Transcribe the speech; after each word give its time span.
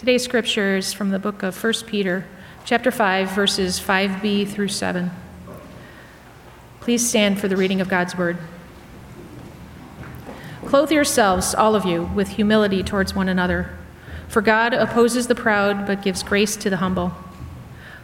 Today's 0.00 0.24
scripture 0.24 0.78
is 0.78 0.94
from 0.94 1.10
the 1.10 1.18
book 1.18 1.42
of 1.42 1.62
1 1.62 1.74
Peter, 1.86 2.24
chapter 2.64 2.90
5, 2.90 3.32
verses 3.32 3.78
5b 3.78 4.48
through 4.48 4.68
7. 4.68 5.10
Please 6.80 7.06
stand 7.06 7.38
for 7.38 7.48
the 7.48 7.56
reading 7.58 7.82
of 7.82 7.90
God's 7.90 8.16
word. 8.16 8.38
Clothe 10.64 10.90
yourselves, 10.90 11.54
all 11.54 11.74
of 11.74 11.84
you, 11.84 12.04
with 12.14 12.28
humility 12.28 12.82
towards 12.82 13.14
one 13.14 13.28
another. 13.28 13.76
For 14.26 14.40
God 14.40 14.72
opposes 14.72 15.26
the 15.26 15.34
proud, 15.34 15.86
but 15.86 16.00
gives 16.00 16.22
grace 16.22 16.56
to 16.56 16.70
the 16.70 16.78
humble. 16.78 17.12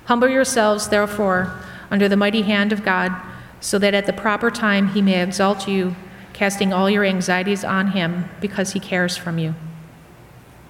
Humble 0.04 0.28
yourselves, 0.28 0.90
therefore, 0.90 1.58
under 1.90 2.10
the 2.10 2.14
mighty 2.14 2.42
hand 2.42 2.74
of 2.74 2.84
God, 2.84 3.10
so 3.58 3.78
that 3.78 3.94
at 3.94 4.04
the 4.04 4.12
proper 4.12 4.50
time 4.50 4.88
he 4.88 5.00
may 5.00 5.22
exalt 5.22 5.66
you, 5.66 5.96
casting 6.34 6.74
all 6.74 6.90
your 6.90 7.06
anxieties 7.06 7.64
on 7.64 7.92
him, 7.92 8.28
because 8.42 8.74
he 8.74 8.80
cares 8.80 9.16
from 9.16 9.38
you. 9.38 9.54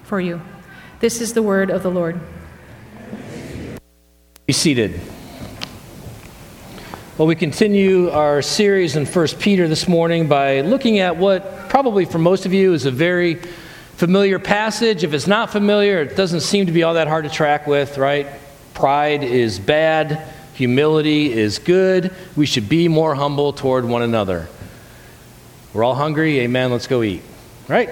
For 0.03 0.21
you. 0.21 0.39
This 0.99 1.21
is 1.21 1.33
the 1.33 1.43
word 1.43 1.69
of 1.69 1.83
the 1.83 1.91
Lord. 1.91 2.19
Be 4.47 4.53
seated. 4.53 4.99
Well, 7.19 7.27
we 7.27 7.35
continue 7.35 8.09
our 8.09 8.41
series 8.41 8.95
in 8.95 9.05
1 9.05 9.27
Peter 9.39 9.67
this 9.67 9.87
morning 9.87 10.27
by 10.27 10.61
looking 10.61 10.97
at 10.97 11.15
what 11.15 11.69
probably 11.69 12.05
for 12.05 12.17
most 12.17 12.47
of 12.47 12.53
you 12.53 12.73
is 12.73 12.87
a 12.87 12.91
very 12.91 13.35
familiar 13.97 14.39
passage. 14.39 15.03
If 15.03 15.13
it's 15.13 15.27
not 15.27 15.51
familiar, 15.51 16.01
it 16.01 16.15
doesn't 16.15 16.41
seem 16.41 16.65
to 16.65 16.71
be 16.71 16.81
all 16.81 16.95
that 16.95 17.07
hard 17.07 17.25
to 17.25 17.29
track 17.29 17.67
with, 17.67 17.99
right? 17.99 18.25
Pride 18.73 19.23
is 19.23 19.59
bad, 19.59 20.27
humility 20.55 21.31
is 21.31 21.59
good. 21.59 22.11
We 22.35 22.47
should 22.47 22.69
be 22.69 22.87
more 22.87 23.13
humble 23.13 23.53
toward 23.53 23.85
one 23.85 24.01
another. 24.01 24.47
We're 25.75 25.83
all 25.83 25.93
hungry, 25.93 26.39
amen, 26.39 26.71
let's 26.71 26.87
go 26.87 27.03
eat, 27.03 27.21
right? 27.67 27.91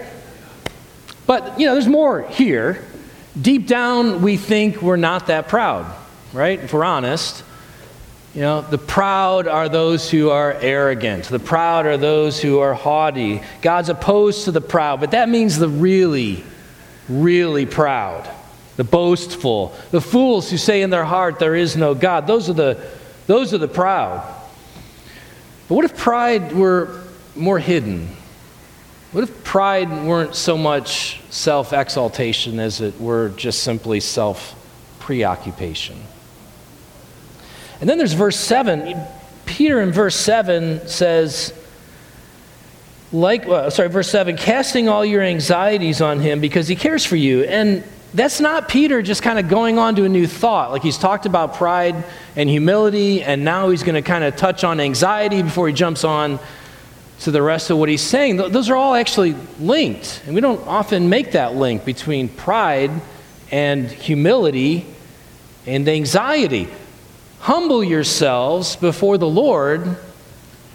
But, 1.28 1.60
you 1.60 1.68
know, 1.68 1.74
there's 1.74 1.88
more 1.88 2.24
here 2.30 2.84
deep 3.40 3.68
down, 3.68 4.22
we 4.22 4.38
think 4.38 4.82
we're 4.82 4.96
not 4.96 5.28
that 5.28 5.48
proud, 5.48 5.86
right? 6.34 6.60
If 6.60 6.74
we're 6.74 6.84
honest. 6.84 7.44
You 8.34 8.42
know, 8.42 8.62
the 8.62 8.78
proud 8.78 9.48
are 9.48 9.70
those 9.70 10.12
who 10.12 10.30
are 10.30 10.52
arrogant. 10.52 11.24
The 11.26 11.40
proud 11.40 11.86
are 11.86 11.96
those 11.96 12.42
who 12.42 12.60
are 12.60 12.74
haughty. 12.74 13.42
God's 13.62 13.88
opposed 13.88 14.44
to 14.44 14.52
the 14.52 14.60
proud, 14.60 15.00
but 15.00 15.12
that 15.12 15.30
means 15.30 15.58
the 15.58 15.70
really, 15.70 16.44
really 17.08 17.66
proud, 17.66 18.30
the 18.76 18.84
boastful, 18.84 19.74
the 19.92 20.02
fools 20.02 20.50
who 20.50 20.58
say 20.58 20.82
in 20.82 20.90
their 20.90 21.06
heart 21.06 21.40
there 21.40 21.56
is 21.56 21.78
no 21.78 21.96
God. 21.96 22.28
Those 22.28 22.50
are 22.50 22.54
the, 22.54 22.86
those 23.26 23.54
are 23.54 23.58
the 23.58 23.70
proud. 23.70 24.18
But 25.70 25.76
what 25.76 25.86
if 25.86 25.98
pride 25.98 26.52
were 26.52 27.04
more 27.38 27.58
hidden? 27.58 28.10
What 29.16 29.24
if 29.24 29.44
pride 29.46 29.90
weren't 30.06 30.36
so 30.36 30.58
much 30.58 31.22
self 31.30 31.72
exaltation 31.72 32.60
as 32.60 32.82
it 32.82 33.00
were 33.00 33.30
just 33.30 33.64
simply 33.64 34.02
self 34.02 34.54
preoccupation? 35.00 35.98
And 37.80 37.90
then 37.90 37.98
there's 37.98 38.12
verse 38.12 38.38
7. 38.38 38.94
Peter 39.46 39.80
in 39.80 39.94
verse 39.94 40.18
7 40.18 40.86
says, 40.90 41.54
like, 43.14 43.46
uh, 43.46 43.70
sorry, 43.70 43.88
verse 43.88 44.10
7, 44.10 44.36
casting 44.36 44.90
all 44.90 45.06
your 45.06 45.22
anxieties 45.22 46.02
on 46.02 46.20
him 46.20 46.42
because 46.42 46.68
he 46.68 46.76
cares 46.76 47.06
for 47.06 47.16
you. 47.16 47.46
And 47.46 47.86
that's 48.14 48.42
not 48.42 48.68
Peter 48.68 49.02
just 49.02 49.24
kind 49.24 49.40
of 49.40 49.48
going 49.48 49.80
on 49.80 49.96
to 49.96 50.04
a 50.04 50.10
new 50.10 50.28
thought. 50.28 50.72
Like 50.72 50.84
he's 50.84 50.98
talked 50.98 51.26
about 51.26 51.54
pride 51.56 52.04
and 52.36 52.50
humility, 52.50 53.24
and 53.24 53.46
now 53.46 53.70
he's 53.70 53.84
going 53.84 53.96
to 53.96 54.02
kind 54.02 54.26
of 54.26 54.36
touch 54.36 54.66
on 54.66 54.82
anxiety 54.82 55.42
before 55.42 55.70
he 55.70 55.74
jumps 55.74 56.04
on 56.04 56.38
to 57.22 57.32
the 57.32 57.42
rest 57.42 57.70
of 57.70 57.78
what 57.78 57.90
he's 57.90 58.02
saying, 58.02 58.38
those 58.38 58.70
are 58.70 58.76
all 58.76 58.94
actually 58.94 59.36
linked. 59.60 60.22
And 60.26 60.36
we 60.36 60.42
don't 60.42 60.66
often 60.68 61.10
make 61.10 61.32
that 61.32 61.56
link 61.56 61.86
between 61.86 62.28
pride 62.30 62.92
and 63.52 63.90
humility 63.90 64.86
and 65.66 65.88
anxiety. 65.88 66.68
Humble 67.40 67.84
yourselves 67.84 68.76
before 68.76 69.18
the 69.18 69.28
Lord 69.28 69.98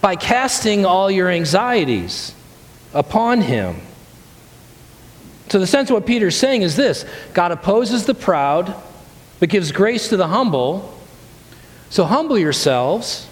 by 0.00 0.16
casting 0.16 0.86
all 0.86 1.10
your 1.10 1.28
anxieties 1.28 2.34
upon 2.94 3.42
him. 3.42 3.76
So, 5.50 5.58
the 5.58 5.66
sense 5.66 5.90
of 5.90 5.94
what 5.94 6.06
Peter's 6.06 6.36
saying 6.36 6.62
is 6.62 6.76
this 6.76 7.04
God 7.34 7.50
opposes 7.50 8.06
the 8.06 8.14
proud, 8.14 8.74
but 9.40 9.48
gives 9.48 9.72
grace 9.72 10.08
to 10.08 10.16
the 10.16 10.28
humble. 10.28 10.96
So, 11.90 12.04
humble 12.04 12.38
yourselves 12.38 13.26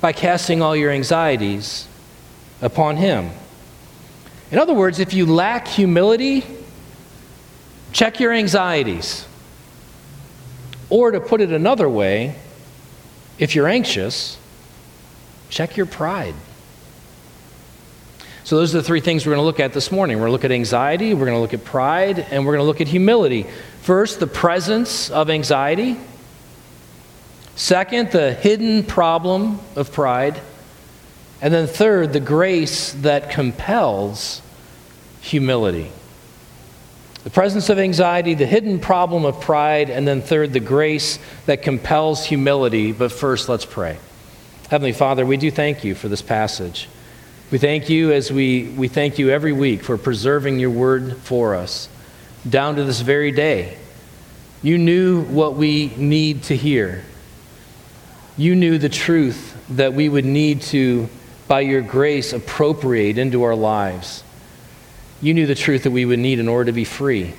by 0.00 0.12
casting 0.12 0.62
all 0.62 0.74
your 0.74 0.90
anxieties 0.90 1.86
upon 2.60 2.96
him. 2.96 3.30
In 4.50 4.58
other 4.58 4.74
words, 4.74 4.98
if 4.98 5.12
you 5.12 5.26
lack 5.26 5.66
humility, 5.66 6.44
check 7.92 8.20
your 8.20 8.32
anxieties. 8.32 9.26
Or 10.88 11.10
to 11.10 11.20
put 11.20 11.40
it 11.40 11.50
another 11.50 11.88
way, 11.88 12.36
if 13.38 13.54
you're 13.54 13.66
anxious, 13.66 14.38
check 15.50 15.76
your 15.76 15.86
pride. 15.86 16.34
So, 18.44 18.56
those 18.56 18.72
are 18.72 18.78
the 18.78 18.84
three 18.84 19.00
things 19.00 19.26
we're 19.26 19.30
going 19.34 19.42
to 19.42 19.46
look 19.46 19.58
at 19.58 19.72
this 19.72 19.90
morning. 19.90 20.18
We're 20.18 20.26
going 20.26 20.28
to 20.28 20.32
look 20.34 20.44
at 20.44 20.52
anxiety, 20.52 21.14
we're 21.14 21.26
going 21.26 21.36
to 21.36 21.40
look 21.40 21.54
at 21.54 21.64
pride, 21.64 22.20
and 22.30 22.46
we're 22.46 22.52
going 22.52 22.62
to 22.62 22.66
look 22.66 22.80
at 22.80 22.86
humility. 22.86 23.44
First, 23.82 24.20
the 24.20 24.28
presence 24.28 25.10
of 25.10 25.30
anxiety. 25.30 25.96
Second, 27.56 28.12
the 28.12 28.34
hidden 28.34 28.84
problem 28.84 29.58
of 29.74 29.90
pride. 29.92 30.40
And 31.40 31.52
then, 31.52 31.66
third, 31.66 32.12
the 32.12 32.20
grace 32.20 32.92
that 32.92 33.30
compels 33.30 34.40
humility. 35.20 35.90
The 37.24 37.30
presence 37.30 37.68
of 37.68 37.78
anxiety, 37.78 38.34
the 38.34 38.46
hidden 38.46 38.78
problem 38.78 39.24
of 39.24 39.40
pride, 39.40 39.90
and 39.90 40.06
then, 40.06 40.22
third, 40.22 40.52
the 40.52 40.60
grace 40.60 41.18
that 41.46 41.62
compels 41.62 42.24
humility. 42.24 42.92
But 42.92 43.12
first, 43.12 43.48
let's 43.48 43.66
pray. 43.66 43.98
Heavenly 44.70 44.92
Father, 44.92 45.26
we 45.26 45.36
do 45.36 45.50
thank 45.50 45.84
you 45.84 45.94
for 45.94 46.08
this 46.08 46.22
passage. 46.22 46.88
We 47.50 47.58
thank 47.58 47.88
you 47.88 48.12
as 48.12 48.32
we, 48.32 48.68
we 48.70 48.88
thank 48.88 49.18
you 49.18 49.30
every 49.30 49.52
week 49.52 49.84
for 49.84 49.96
preserving 49.96 50.58
your 50.58 50.70
word 50.70 51.16
for 51.18 51.54
us 51.54 51.88
down 52.48 52.76
to 52.76 52.84
this 52.84 53.00
very 53.00 53.30
day. 53.30 53.76
You 54.62 54.78
knew 54.78 55.22
what 55.22 55.54
we 55.54 55.92
need 55.96 56.44
to 56.44 56.56
hear. 56.56 57.04
You 58.36 58.56
knew 58.56 58.78
the 58.78 58.88
truth 58.88 59.56
that 59.70 59.92
we 59.94 60.08
would 60.08 60.24
need 60.24 60.62
to 60.62 61.08
by 61.48 61.60
your 61.60 61.82
grace, 61.82 62.32
appropriate 62.32 63.18
into 63.18 63.42
our 63.42 63.54
lives. 63.54 64.24
You 65.22 65.34
knew 65.34 65.46
the 65.46 65.54
truth 65.54 65.84
that 65.84 65.90
we 65.90 66.04
would 66.04 66.18
need 66.18 66.38
in 66.38 66.48
order 66.48 66.66
to 66.66 66.72
be 66.72 66.84
free. 66.84 67.34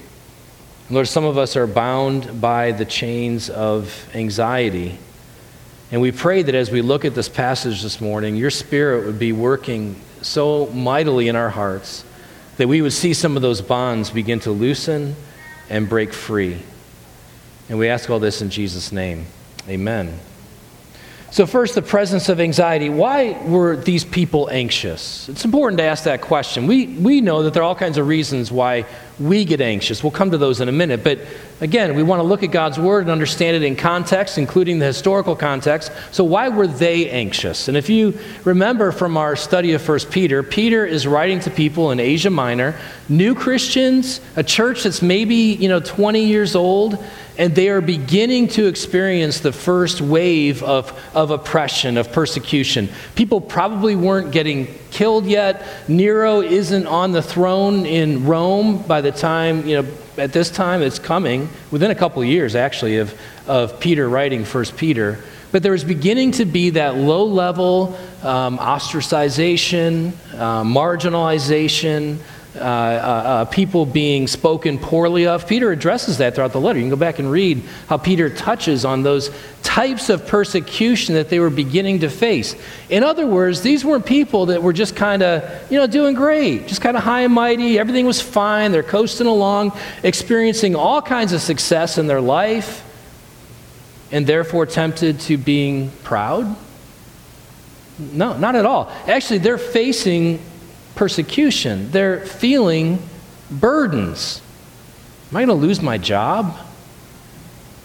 Lord, 0.90 1.08
some 1.08 1.26
of 1.26 1.38
us 1.38 1.56
are 1.56 1.68
bound 1.68 2.40
by 2.40 2.72
the 2.72 2.86
chains 2.86 3.50
of 3.50 4.10
anxiety. 4.16 4.98
And 5.92 6.02
we 6.02 6.12
pray 6.12 6.44
that 6.44 6.56
as 6.56 6.72
we 6.72 6.82
look 6.82 7.06
at 7.06 7.14
this 7.14 7.30
passage 7.30 7.82
this 7.82 8.02
morning, 8.02 8.36
your 8.36 8.50
Spirit 8.50 9.06
would 9.06 9.20
be 9.20 9.34
working 9.34 10.00
so 10.22 10.68
mightily 10.68 11.28
in 11.28 11.36
our 11.36 11.50
hearts 11.50 12.04
that 12.58 12.68
we 12.68 12.82
would 12.82 12.94
see 12.94 13.14
some 13.14 13.36
of 13.36 13.42
those 13.42 13.62
bonds 13.62 14.10
begin 14.10 14.40
to 14.42 14.52
loosen 14.52 15.16
and 15.70 15.88
break 15.88 16.14
free. 16.14 16.58
And 17.70 17.78
we 17.78 17.90
ask 17.90 18.10
all 18.10 18.20
this 18.20 18.42
in 18.42 18.50
Jesus' 18.50 18.92
name. 18.92 19.26
Amen. 19.68 20.20
So, 21.30 21.46
first, 21.46 21.76
the 21.76 21.82
presence 21.82 22.30
of 22.30 22.40
anxiety. 22.40 22.90
Why 22.90 23.34
were 23.44 23.76
these 23.76 24.06
people 24.06 24.50
anxious? 24.50 25.28
It's 25.28 25.44
important 25.44 25.78
to 25.80 25.84
ask 25.84 26.06
that 26.06 26.22
question. 26.22 26.68
We, 26.68 26.88
we 26.88 27.20
know 27.20 27.44
that 27.44 27.54
there 27.54 27.64
are 27.64 27.66
all 27.66 27.76
kinds 27.76 27.98
of 27.98 28.08
reasons 28.08 28.50
why 28.50 28.86
we 29.20 29.44
get 29.44 29.60
anxious. 29.60 30.04
We'll 30.04 30.12
come 30.12 30.32
to 30.32 30.38
those 30.38 30.62
in 30.62 30.70
a 30.70 30.72
minute. 30.72 31.04
But 31.04 31.20
again, 31.62 31.96
we 31.96 32.04
want 32.04 32.20
to 32.20 32.24
look 32.24 32.44
at 32.44 32.52
God's 32.52 32.80
Word 32.80 33.02
and 33.02 33.10
understand 33.10 33.56
it 33.56 33.64
in 33.64 33.76
context, 33.76 34.38
including 34.38 34.80
the 34.80 34.86
historical 34.86 35.36
context. 35.36 35.92
So, 36.12 36.24
why 36.24 36.50
were 36.50 36.68
they 36.68 37.10
anxious? 37.10 37.68
And 37.68 37.78
if 37.78 37.90
you 37.90 38.18
remember 38.44 38.92
from 38.92 39.18
our 39.18 39.36
study 39.36 39.74
of 39.74 39.88
1 39.88 40.00
Peter, 40.12 40.44
Peter 40.44 40.86
is 40.86 41.08
writing 41.08 41.40
to 41.42 41.50
people 41.50 41.92
in 41.92 42.00
Asia 42.00 42.30
Minor, 42.30 42.76
new 43.10 43.36
Christians, 43.36 44.22
a 44.36 44.44
church 44.44 44.84
that's 44.84 45.02
maybe 45.02 45.36
you 45.36 45.70
know, 45.70 45.80
20 45.80 46.26
years 46.26 46.56
old 46.56 47.04
and 47.38 47.54
they 47.54 47.70
are 47.70 47.82
beginning 47.82 48.48
to 48.48 48.66
experience 48.66 49.40
the 49.42 49.52
first 49.52 50.02
wave 50.02 50.64
of, 50.64 50.92
of 51.14 51.32
oppression, 51.32 51.98
of 51.98 52.12
persecution. 52.12 52.90
People 53.16 53.40
probably 53.40 53.96
weren't 53.96 54.32
getting 54.32 54.68
killed 54.90 55.26
yet. 55.26 55.66
Nero 55.88 56.42
isn't 56.42 56.88
on 56.88 57.12
the 57.12 57.22
throne 57.22 57.86
in 57.86 58.26
Rome 58.26 58.82
by 58.82 59.02
the 59.02 59.12
time, 59.12 59.68
you 59.68 59.82
know, 59.82 59.88
at 60.18 60.34
this 60.34 60.50
time 60.50 60.82
it's 60.82 61.00
coming, 61.00 61.50
within 61.72 61.92
a 61.92 61.96
couple 61.96 62.22
of 62.22 62.28
years 62.28 62.56
actually, 62.56 62.98
of, 62.98 63.14
of 63.48 63.80
Peter 63.80 64.10
writing 64.10 64.46
First 64.46 64.76
Peter. 64.76 65.24
But 65.52 65.64
there 65.64 65.72
was 65.72 65.84
beginning 65.84 66.32
to 66.34 66.46
be 66.46 66.72
that 66.72 66.96
low 66.96 67.26
level 67.26 67.98
um, 68.22 68.58
ostracization, 68.58 70.12
uh, 70.34 70.64
marginalization, 70.64 72.18
uh, 72.56 72.60
uh, 72.60 72.64
uh, 72.64 73.46
people 73.46 73.86
being 73.86 74.26
spoken 74.26 74.80
poorly 74.80 75.28
of. 75.28 75.48
Peter 75.48 75.72
addresses 75.72 76.18
that 76.18 76.34
throughout 76.34 76.54
the 76.54 76.60
letter. 76.60 76.80
You 76.80 76.84
can 76.84 76.90
go 76.90 76.96
back 76.96 77.20
and 77.20 77.30
read 77.30 77.62
how 77.88 77.98
Peter 77.98 78.30
touches 78.30 78.84
on 78.84 79.04
those 79.04 79.30
types 79.62 80.10
of 80.10 80.26
persecution 80.26 81.16
that 81.16 81.30
they 81.30 81.40
were 81.40 81.52
beginning 81.52 82.00
to 82.00 82.10
face. 82.10 82.56
In 82.90 83.04
other 83.04 83.28
words, 83.28 83.62
these 83.62 83.86
weren't 83.86 84.06
people 84.06 84.48
that 84.48 84.64
were 84.64 84.74
just 84.74 84.96
kind 84.96 85.22
of, 85.22 85.72
you 85.72 85.78
know, 85.78 85.86
doing 85.86 86.16
great, 86.16 86.68
just 86.68 86.82
kind 86.82 86.98
of 86.98 87.04
high 87.04 87.22
and 87.22 87.34
mighty. 87.34 87.78
Everything 87.78 88.08
was 88.08 88.22
fine. 88.22 88.72
They're 88.72 88.82
coasting 88.82 89.28
along, 89.28 89.78
experiencing 90.02 90.76
all 90.76 91.02
kinds 91.02 91.34
of 91.34 91.42
success 91.42 92.00
in 92.00 92.08
their 92.08 92.22
life, 92.22 92.84
and 94.12 94.26
therefore 94.26 94.66
tempted 94.66 95.20
to 95.22 95.38
being 95.38 95.92
proud. 96.04 96.56
No, 98.00 98.38
not 98.38 98.56
at 98.56 98.66
all. 98.66 98.92
Actually, 99.08 99.40
they're 99.40 99.58
facing 99.58 100.40
persecution, 100.98 101.92
they're 101.92 102.20
feeling 102.26 103.02
burdens. 103.50 104.42
Am 105.32 105.38
I 105.38 105.46
going 105.46 105.60
to 105.60 105.66
lose 105.66 105.82
my 105.82 105.98
job? 105.98 106.58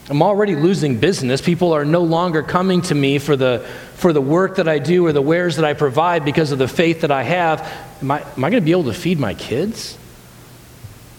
I'm 0.09 0.21
already 0.21 0.55
losing 0.55 0.99
business. 0.99 1.41
People 1.41 1.71
are 1.71 1.85
no 1.85 2.01
longer 2.01 2.43
coming 2.43 2.81
to 2.83 2.95
me 2.95 3.19
for 3.19 3.37
the, 3.37 3.65
for 3.95 4.11
the 4.11 4.21
work 4.21 4.57
that 4.57 4.67
I 4.67 4.79
do 4.79 5.05
or 5.05 5.13
the 5.13 5.21
wares 5.21 5.55
that 5.55 5.63
I 5.63 5.73
provide 5.73 6.25
because 6.25 6.51
of 6.51 6.59
the 6.59 6.67
faith 6.67 7.01
that 7.01 7.11
I 7.11 7.23
have. 7.23 7.61
Am 8.01 8.11
I, 8.11 8.19
am 8.19 8.43
I 8.43 8.49
going 8.49 8.61
to 8.61 8.65
be 8.65 8.71
able 8.71 8.83
to 8.85 8.93
feed 8.93 9.17
my 9.17 9.33
kids? 9.33 9.97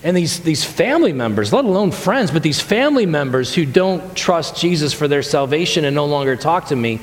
And 0.02 0.14
these, 0.14 0.40
these 0.40 0.62
family 0.62 1.14
members, 1.14 1.50
let 1.50 1.64
alone 1.64 1.90
friends, 1.90 2.30
but 2.30 2.42
these 2.42 2.60
family 2.60 3.06
members 3.06 3.54
who 3.54 3.64
don't 3.64 4.14
trust 4.14 4.54
Jesus 4.54 4.92
for 4.92 5.08
their 5.08 5.22
salvation 5.22 5.86
and 5.86 5.94
no 5.94 6.04
longer 6.04 6.36
talk 6.36 6.66
to 6.66 6.76
me, 6.76 7.00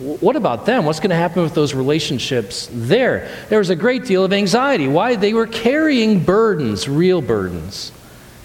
what 0.00 0.34
about 0.34 0.64
them? 0.64 0.86
What's 0.86 0.98
going 0.98 1.10
to 1.10 1.16
happen 1.16 1.42
with 1.42 1.52
those 1.52 1.74
relationships 1.74 2.70
there? 2.72 3.30
There 3.50 3.58
was 3.58 3.68
a 3.68 3.76
great 3.76 4.06
deal 4.06 4.24
of 4.24 4.32
anxiety. 4.32 4.88
Why? 4.88 5.14
They 5.14 5.34
were 5.34 5.46
carrying 5.46 6.24
burdens, 6.24 6.88
real 6.88 7.20
burdens. 7.20 7.92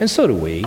And 0.02 0.10
so 0.10 0.28
do 0.28 0.36
we. 0.36 0.66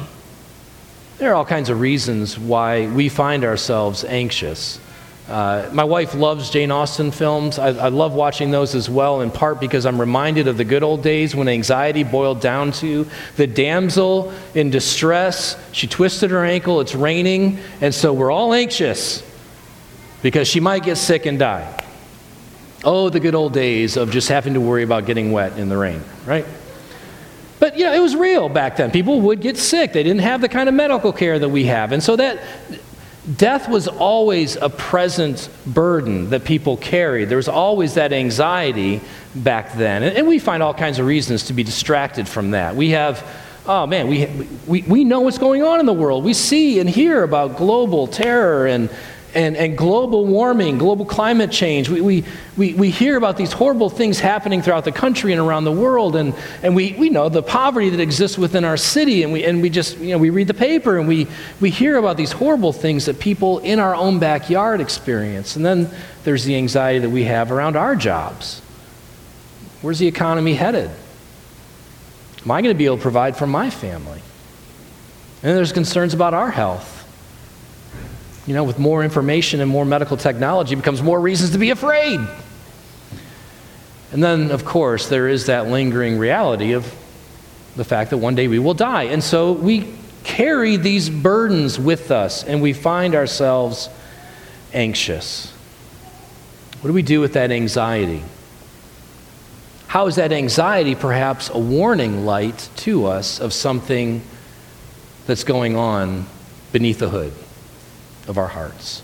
There 1.19 1.31
are 1.31 1.35
all 1.35 1.45
kinds 1.45 1.69
of 1.69 1.81
reasons 1.81 2.39
why 2.39 2.87
we 2.87 3.11
find 3.11 3.45
ourselves 3.45 4.03
anxious. 4.05 4.81
Uh, 5.29 5.69
my 5.75 5.85
wife 5.85 6.15
loves 6.15 6.49
Jane 6.49 6.71
Austen 6.71 7.11
films. 7.11 7.59
I, 7.59 7.67
I, 7.67 7.89
love 7.89 8.15
watching 8.15 8.51
those 8.51 8.75
as 8.75 8.89
well, 8.89 9.21
in 9.21 9.31
part 9.31 9.61
because 9.61 9.85
I'm 9.85 10.01
reminded 10.01 10.49
of 10.49 10.57
the 10.57 10.65
good 10.65 10.83
old 10.83 11.03
days 11.03 11.37
when 11.37 11.49
anxiety 11.49 12.03
boiled 12.03 12.41
down 12.41 12.73
to 12.73 13.07
the 13.37 13.47
damsel 13.47 14.33
in 14.55 14.71
distress. 14.71 15.63
She 15.73 15.87
twisted 15.87 16.31
her 16.31 16.47
ankle, 16.47 16.81
it's 16.81 16.95
raining, 16.95 17.59
and 17.83 17.95
so 17.95 18.15
we're 18.15 18.31
all 18.31 18.55
anxious 18.55 19.23
because 20.23 20.49
she 20.49 20.61
might 20.61 20.83
get 20.83 20.97
sick 20.97 21.27
and 21.27 21.39
die. 21.39 21.85
Oh, 22.85 23.11
the 23.11 23.21
good 23.21 23.35
old 23.35 23.53
days 23.53 23.97
of 23.97 24.11
just 24.11 24.29
having 24.29 24.55
to 24.55 24.61
worry 24.61 24.83
about 24.83 25.07
getting 25.07 25.33
wet 25.33 25.59
in 25.59 25.69
the 25.69 25.77
rain, 25.77 26.03
right? 26.27 26.47
But 27.59 27.77
you 27.77 27.85
know, 27.85 27.93
it 27.93 28.01
was 28.01 28.15
real 28.15 28.49
back 28.49 28.77
then. 28.77 28.91
People 28.91 29.21
would 29.23 29.41
get 29.41 29.57
sick. 29.57 29.93
They 29.93 30.03
didn't 30.03 30.21
have 30.21 30.41
the 30.41 30.49
kind 30.49 30.69
of 30.69 30.75
medical 30.75 31.13
care 31.13 31.39
that 31.39 31.49
we 31.49 31.65
have. 31.65 31.93
And 31.93 32.03
so 32.03 32.15
that 32.17 32.41
death 33.37 33.69
was 33.69 33.89
always 33.89 34.57
a 34.57 34.71
present 34.71 35.49
burden 35.67 36.31
that 36.31 36.45
people 36.45 36.77
carried. 36.77 37.29
There 37.29 37.37
was 37.37 37.49
always 37.49 37.95
that 37.95 38.13
anxiety 38.13 39.01
back 39.35 39.75
then. 39.75 40.05
And, 40.05 40.17
and 40.17 40.29
we 40.29 40.39
find 40.39 40.63
all 40.63 40.75
kinds 40.75 41.01
of 41.01 41.07
reasons 41.07 41.45
to 41.45 41.53
be 41.53 41.65
distracted 41.65 42.29
from 42.29 42.53
that. 42.53 42.77
We 42.77 42.91
have 42.91 43.27
oh 43.69 43.87
man, 43.87 44.09
we, 44.09 44.27
we, 44.67 44.83
we 44.83 45.05
know 45.05 45.21
what's 45.21 45.39
going 45.39 45.63
on 45.63 45.79
in 45.79 45.87
the 45.87 45.93
world. 45.93 46.25
We 46.25 46.33
see 46.33 46.81
and 46.81 46.89
hear 46.89 47.23
about 47.23 47.59
global 47.59 48.07
terror 48.07 48.67
and 48.67 48.89
and, 49.35 49.57
and 49.57 49.77
global 49.77 50.27
warming, 50.27 50.79
global 50.79 51.05
climate 51.05 51.53
change. 51.53 51.89
We, 51.89 52.01
we, 52.01 52.25
we, 52.57 52.75
we 52.75 52.91
hear 52.91 53.17
about 53.17 53.37
these 53.37 53.53
horrible 53.53 53.91
things 53.91 54.19
happening 54.19 54.63
throughout 54.63 54.85
the 54.85 54.93
country 54.93 55.33
and 55.33 55.41
around 55.41 55.65
the 55.65 55.73
world, 55.73 56.17
and, 56.17 56.35
and 56.63 56.75
we, 56.75 56.95
we 56.95 57.11
know 57.11 57.29
the 57.29 57.43
poverty 57.43 57.91
that 57.91 58.01
exists 58.01 58.39
within 58.39 58.65
our 58.65 58.77
city, 58.77 59.23
and 59.23 59.33
we, 59.33 59.45
and 59.45 59.61
we 59.61 59.69
just, 59.69 59.99
you 59.99 60.13
know, 60.13 60.19
we 60.19 60.31
read 60.31 60.47
the 60.47 60.55
paper 60.55 60.99
and 60.99 61.07
we, 61.07 61.27
we 61.61 61.71
hear 61.71 61.97
about 61.97 62.17
these 62.17 62.33
horrible 62.33 62.73
things 62.73 63.07
that 63.07 63.21
people 63.21 63.59
in 63.59 63.79
our 63.79 63.95
own 63.95 64.19
backyard 64.19 64.81
experience. 64.81 65.57
And 65.57 65.65
then 65.65 65.91
there's 66.25 66.45
the 66.45 66.57
anxiety 66.57 67.01
that 67.01 67.11
we 67.11 67.25
have 67.25 67.53
around 67.53 67.77
our 67.77 67.97
jobs. 67.97 68.61
Where's 69.83 69.99
the 69.99 70.07
economy 70.09 70.55
headed? 70.55 70.91
Am 72.45 72.51
I 72.51 72.63
going 72.63 72.75
to 72.75 72.79
be 72.79 72.87
able 72.87 72.97
to 72.97 73.03
provide 73.03 73.37
for 73.37 73.47
my 73.47 73.69
family? 73.69 74.23
And 75.43 75.57
there's 75.57 75.73
concerns 75.73 76.15
about 76.15 76.35
our 76.35 76.51
health 76.51 76.98
you 78.49 78.55
know, 78.55 78.65
with 78.65 78.79
more 78.79 79.05
information 79.05 79.61
and 79.61 79.71
more 79.71 79.85
medical 79.85 80.17
technology 80.17 80.75
becomes 80.75 81.03
more 81.03 81.21
reasons 81.21 81.51
to 81.51 81.59
be 81.59 81.69
afraid. 81.69 82.19
And 84.11 84.25
then, 84.25 84.51
of 84.53 84.65
course, 84.65 85.11
there 85.11 85.29
is 85.29 85.45
that 85.47 85.67
lingering 85.67 86.17
reality 86.17 86.73
of 86.73 86.91
the 87.77 87.85
fact 87.85 88.09
that 88.09 88.17
one 88.17 88.35
day 88.35 88.49
we 88.49 88.59
will 88.59 88.73
die. 88.73 89.03
And 89.03 89.23
so 89.23 89.53
we 89.53 89.93
carry 90.25 90.79
these 90.79 91.11
burdens 91.11 91.79
with 91.79 92.11
us 92.11 92.43
and 92.43 92.63
we 92.63 92.73
find 92.73 93.15
ourselves 93.15 93.91
anxious. 94.73 95.53
What 96.81 96.89
do 96.89 96.95
we 96.95 97.03
do 97.03 97.21
with 97.21 97.35
that 97.35 97.53
anxiety? 97.53 98.23
How 99.89 100.07
is 100.07 100.17
that 100.17 100.33
anxiety 100.33 100.95
perhaps 100.95 101.51
a 101.51 101.59
warning 101.59 102.25
light 102.25 102.71
to 102.77 103.05
us 103.05 103.41
of 103.41 103.53
something 103.53 104.23
that's 105.27 105.45
going 105.45 105.77
on 105.77 106.25
beneath 106.73 106.99
the 106.99 107.11
hood? 107.11 107.35
Of 108.29 108.39
our 108.39 108.47
hearts. 108.47 109.03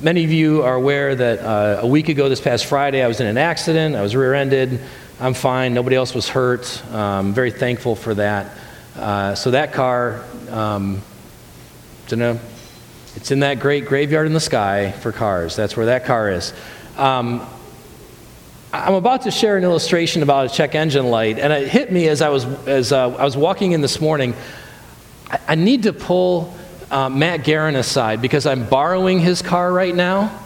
Many 0.00 0.22
of 0.22 0.30
you 0.30 0.62
are 0.62 0.74
aware 0.74 1.14
that 1.14 1.40
uh, 1.40 1.80
a 1.82 1.86
week 1.86 2.08
ago, 2.08 2.28
this 2.28 2.40
past 2.40 2.66
Friday, 2.66 3.02
I 3.02 3.08
was 3.08 3.18
in 3.20 3.26
an 3.26 3.38
accident. 3.38 3.96
I 3.96 4.02
was 4.02 4.14
rear 4.14 4.32
ended. 4.32 4.80
I'm 5.18 5.34
fine. 5.34 5.74
Nobody 5.74 5.96
else 5.96 6.14
was 6.14 6.28
hurt. 6.28 6.84
I'm 6.92 7.32
very 7.32 7.50
thankful 7.50 7.96
for 7.96 8.14
that. 8.14 8.56
Uh, 8.94 9.34
so, 9.34 9.50
that 9.50 9.72
car, 9.72 10.24
um, 10.50 11.02
it's, 12.04 12.12
in 12.12 12.38
it's 13.16 13.30
in 13.32 13.40
that 13.40 13.58
great 13.58 13.86
graveyard 13.86 14.26
in 14.26 14.34
the 14.34 14.40
sky 14.40 14.92
for 14.92 15.10
cars. 15.10 15.56
That's 15.56 15.76
where 15.76 15.86
that 15.86 16.04
car 16.04 16.30
is. 16.30 16.52
Um, 16.96 17.44
I'm 18.72 18.94
about 18.94 19.22
to 19.22 19.30
share 19.30 19.56
an 19.56 19.64
illustration 19.64 20.22
about 20.22 20.46
a 20.46 20.54
check 20.54 20.74
engine 20.74 21.06
light, 21.06 21.38
and 21.38 21.52
it 21.52 21.68
hit 21.68 21.90
me 21.90 22.06
as 22.06 22.22
I 22.22 22.28
was, 22.28 22.44
as, 22.68 22.92
uh, 22.92 23.16
I 23.16 23.24
was 23.24 23.36
walking 23.36 23.72
in 23.72 23.80
this 23.80 24.00
morning. 24.00 24.34
I, 25.30 25.40
I 25.48 25.54
need 25.54 25.84
to 25.84 25.92
pull 25.92 26.54
uh, 26.90 27.08
Matt 27.08 27.44
Guerin 27.44 27.76
aside 27.76 28.22
because 28.22 28.46
I'm 28.46 28.68
borrowing 28.68 29.20
his 29.20 29.42
car 29.42 29.72
right 29.72 29.94
now. 29.94 30.44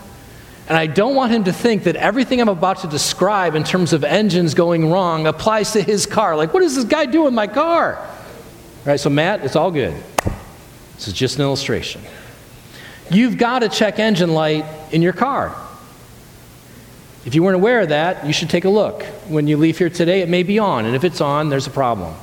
And 0.69 0.79
I 0.79 0.87
don't 0.87 1.15
want 1.15 1.33
him 1.33 1.45
to 1.45 1.53
think 1.53 1.85
that 1.85 1.97
everything 1.97 2.41
I'm 2.41 2.49
about 2.49 2.79
to 2.79 2.87
describe 2.87 3.55
in 3.55 3.65
terms 3.65 3.93
of 3.93 4.05
engines 4.05 4.55
going 4.55 4.91
wrong 4.91 5.27
applies 5.27 5.73
to 5.73 5.83
his 5.83 6.07
car. 6.07 6.37
Like, 6.37 6.55
what 6.55 6.61
does 6.61 6.77
this 6.77 6.85
guy 6.85 7.05
do 7.07 7.25
with 7.25 7.35
my 7.35 7.47
car? 7.47 7.97
All 7.97 8.07
right, 8.87 8.99
so 8.99 9.11
Matt, 9.11 9.45
it's 9.45 9.57
all 9.57 9.71
good. 9.71 9.95
This 10.95 11.09
is 11.09 11.15
just 11.15 11.37
an 11.37 11.43
illustration. 11.43 12.01
You've 13.11 13.37
got 13.37 13.63
a 13.63 13.69
check 13.69 13.99
engine 13.99 14.33
light 14.33 14.65
in 14.93 15.03
your 15.03 15.13
car. 15.13 15.55
If 17.25 17.35
you 17.35 17.43
weren't 17.43 17.57
aware 17.57 17.81
of 17.81 17.91
that, 17.91 18.27
you 18.27 18.33
should 18.33 18.51
take 18.51 18.65
a 18.65 18.71
look. 18.71 19.03
When 19.29 19.47
you 19.47 19.57
leave 19.57 19.79
here 19.79 19.91
today, 19.91 20.23
it 20.23 20.29
may 20.29 20.43
be 20.43 20.59
on, 20.59 20.87
and 20.87 20.97
if 20.97 21.05
it's 21.05 21.21
on, 21.21 21.51
there's 21.51 21.67
a 21.67 21.71
problem. 21.71 22.15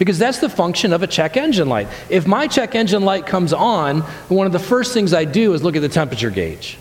Because 0.00 0.18
that's 0.18 0.38
the 0.38 0.48
function 0.48 0.94
of 0.94 1.02
a 1.02 1.06
check 1.06 1.36
engine 1.36 1.68
light. 1.68 1.86
If 2.08 2.26
my 2.26 2.46
check 2.46 2.74
engine 2.74 3.02
light 3.02 3.26
comes 3.26 3.52
on, 3.52 4.00
one 4.30 4.46
of 4.46 4.52
the 4.52 4.58
first 4.58 4.94
things 4.94 5.12
I 5.12 5.26
do 5.26 5.52
is 5.52 5.62
look 5.62 5.76
at 5.76 5.82
the 5.82 5.90
temperature 5.90 6.30
gauge. 6.30 6.78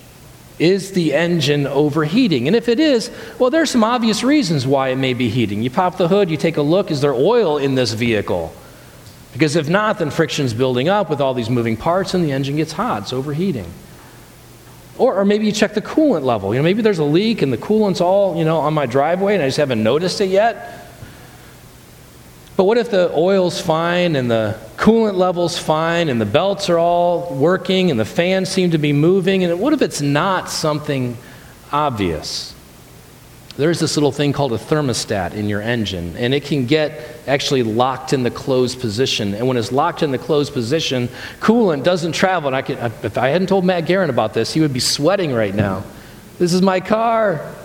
Is 0.57 0.93
the 0.93 1.13
engine 1.13 1.67
overheating? 1.67 2.47
And 2.47 2.55
if 2.55 2.69
it 2.69 2.79
is, 2.79 3.11
well, 3.37 3.49
there's 3.49 3.71
some 3.71 3.83
obvious 3.83 4.23
reasons 4.23 4.65
why 4.65 4.89
it 4.89 4.95
may 4.95 5.13
be 5.13 5.27
heating. 5.27 5.61
You 5.61 5.69
pop 5.69 5.97
the 5.97 6.07
hood, 6.07 6.29
you 6.29 6.37
take 6.37 6.55
a 6.55 6.61
look, 6.61 6.91
is 6.91 7.01
there 7.01 7.13
oil 7.13 7.57
in 7.57 7.75
this 7.75 7.91
vehicle? 7.91 8.53
Because 9.33 9.57
if 9.57 9.67
not, 9.67 9.99
then 9.99 10.11
friction's 10.11 10.53
building 10.53 10.87
up 10.87 11.09
with 11.09 11.19
all 11.19 11.33
these 11.33 11.49
moving 11.49 11.75
parts 11.75 12.13
and 12.13 12.23
the 12.23 12.31
engine 12.31 12.55
gets 12.55 12.71
hot, 12.71 13.01
it's 13.01 13.11
overheating. 13.11 13.69
Or, 14.97 15.15
or 15.15 15.25
maybe 15.25 15.45
you 15.45 15.51
check 15.51 15.73
the 15.73 15.81
coolant 15.81 16.23
level. 16.23 16.53
You 16.53 16.61
know, 16.61 16.63
maybe 16.63 16.81
there's 16.81 16.99
a 16.99 17.03
leak 17.03 17.41
and 17.41 17.51
the 17.51 17.57
coolant's 17.57 17.99
all, 17.99 18.37
you 18.37 18.45
know, 18.45 18.59
on 18.59 18.73
my 18.73 18.85
driveway 18.85 19.33
and 19.33 19.43
I 19.43 19.47
just 19.47 19.57
haven't 19.57 19.83
noticed 19.83 20.21
it 20.21 20.29
yet. 20.29 20.85
But 22.59 22.65
what 22.65 22.77
if 22.77 22.91
the 22.91 23.09
oil's 23.15 23.61
fine 23.61 24.17
and 24.17 24.29
the 24.29 24.59
coolant 24.75 25.15
level's 25.15 25.57
fine 25.57 26.09
and 26.09 26.19
the 26.19 26.25
belts 26.25 26.69
are 26.69 26.77
all 26.77 27.33
working 27.33 27.89
and 27.89 27.97
the 27.97 28.03
fans 28.03 28.49
seem 28.49 28.71
to 28.71 28.77
be 28.77 28.91
moving? 28.91 29.45
And 29.45 29.61
what 29.61 29.71
if 29.71 29.81
it's 29.81 30.01
not 30.01 30.49
something 30.49 31.15
obvious? 31.71 32.53
There's 33.55 33.79
this 33.79 33.95
little 33.95 34.11
thing 34.11 34.33
called 34.33 34.51
a 34.51 34.57
thermostat 34.57 35.35
in 35.35 35.47
your 35.47 35.61
engine, 35.61 36.17
and 36.17 36.33
it 36.33 36.43
can 36.43 36.65
get 36.65 37.21
actually 37.27 37.63
locked 37.63 38.11
in 38.11 38.23
the 38.23 38.31
closed 38.31 38.81
position. 38.81 39.35
And 39.35 39.47
when 39.47 39.55
it's 39.55 39.71
locked 39.71 40.03
in 40.03 40.11
the 40.11 40.17
closed 40.17 40.51
position, 40.51 41.07
coolant 41.39 41.85
doesn't 41.85 42.11
travel. 42.11 42.47
And 42.47 42.57
I 42.57 42.61
could, 42.61 42.77
if 43.05 43.17
I 43.17 43.29
hadn't 43.29 43.47
told 43.47 43.63
Matt 43.63 43.85
Guerin 43.85 44.09
about 44.09 44.33
this, 44.33 44.53
he 44.53 44.59
would 44.59 44.73
be 44.73 44.81
sweating 44.81 45.31
right 45.31 45.55
now. 45.55 45.85
This 46.39 46.53
is 46.53 46.61
my 46.61 46.81
car 46.81 47.55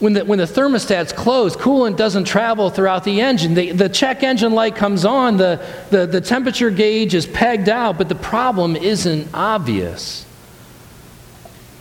when 0.00 0.12
the, 0.12 0.24
when 0.24 0.38
the 0.38 0.46
thermostat's 0.46 1.12
closed, 1.12 1.58
coolant 1.58 1.96
doesn't 1.96 2.24
travel 2.24 2.70
throughout 2.70 3.02
the 3.02 3.20
engine. 3.20 3.54
The, 3.54 3.72
the 3.72 3.88
check 3.88 4.22
engine 4.22 4.52
light 4.52 4.76
comes 4.76 5.04
on, 5.04 5.36
the, 5.36 5.64
the, 5.90 6.06
the 6.06 6.20
temperature 6.20 6.70
gauge 6.70 7.14
is 7.14 7.26
pegged 7.26 7.68
out, 7.68 7.98
but 7.98 8.08
the 8.08 8.14
problem 8.14 8.76
isn't 8.76 9.28
obvious. 9.34 10.24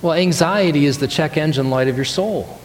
Well, 0.01 0.13
anxiety 0.13 0.85
is 0.85 0.97
the 0.97 1.07
check 1.07 1.37
engine 1.37 1.69
light 1.69 1.87
of 1.87 1.95
your 1.95 2.05
soul. 2.05 2.59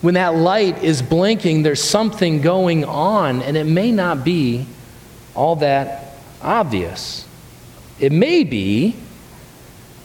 When 0.00 0.14
that 0.14 0.34
light 0.34 0.82
is 0.82 1.02
blinking, 1.02 1.62
there's 1.62 1.82
something 1.82 2.40
going 2.40 2.84
on, 2.84 3.42
and 3.42 3.56
it 3.56 3.64
may 3.64 3.92
not 3.92 4.24
be 4.24 4.66
all 5.36 5.56
that 5.56 6.14
obvious. 6.42 7.26
It 8.00 8.10
may 8.10 8.42
be 8.44 8.96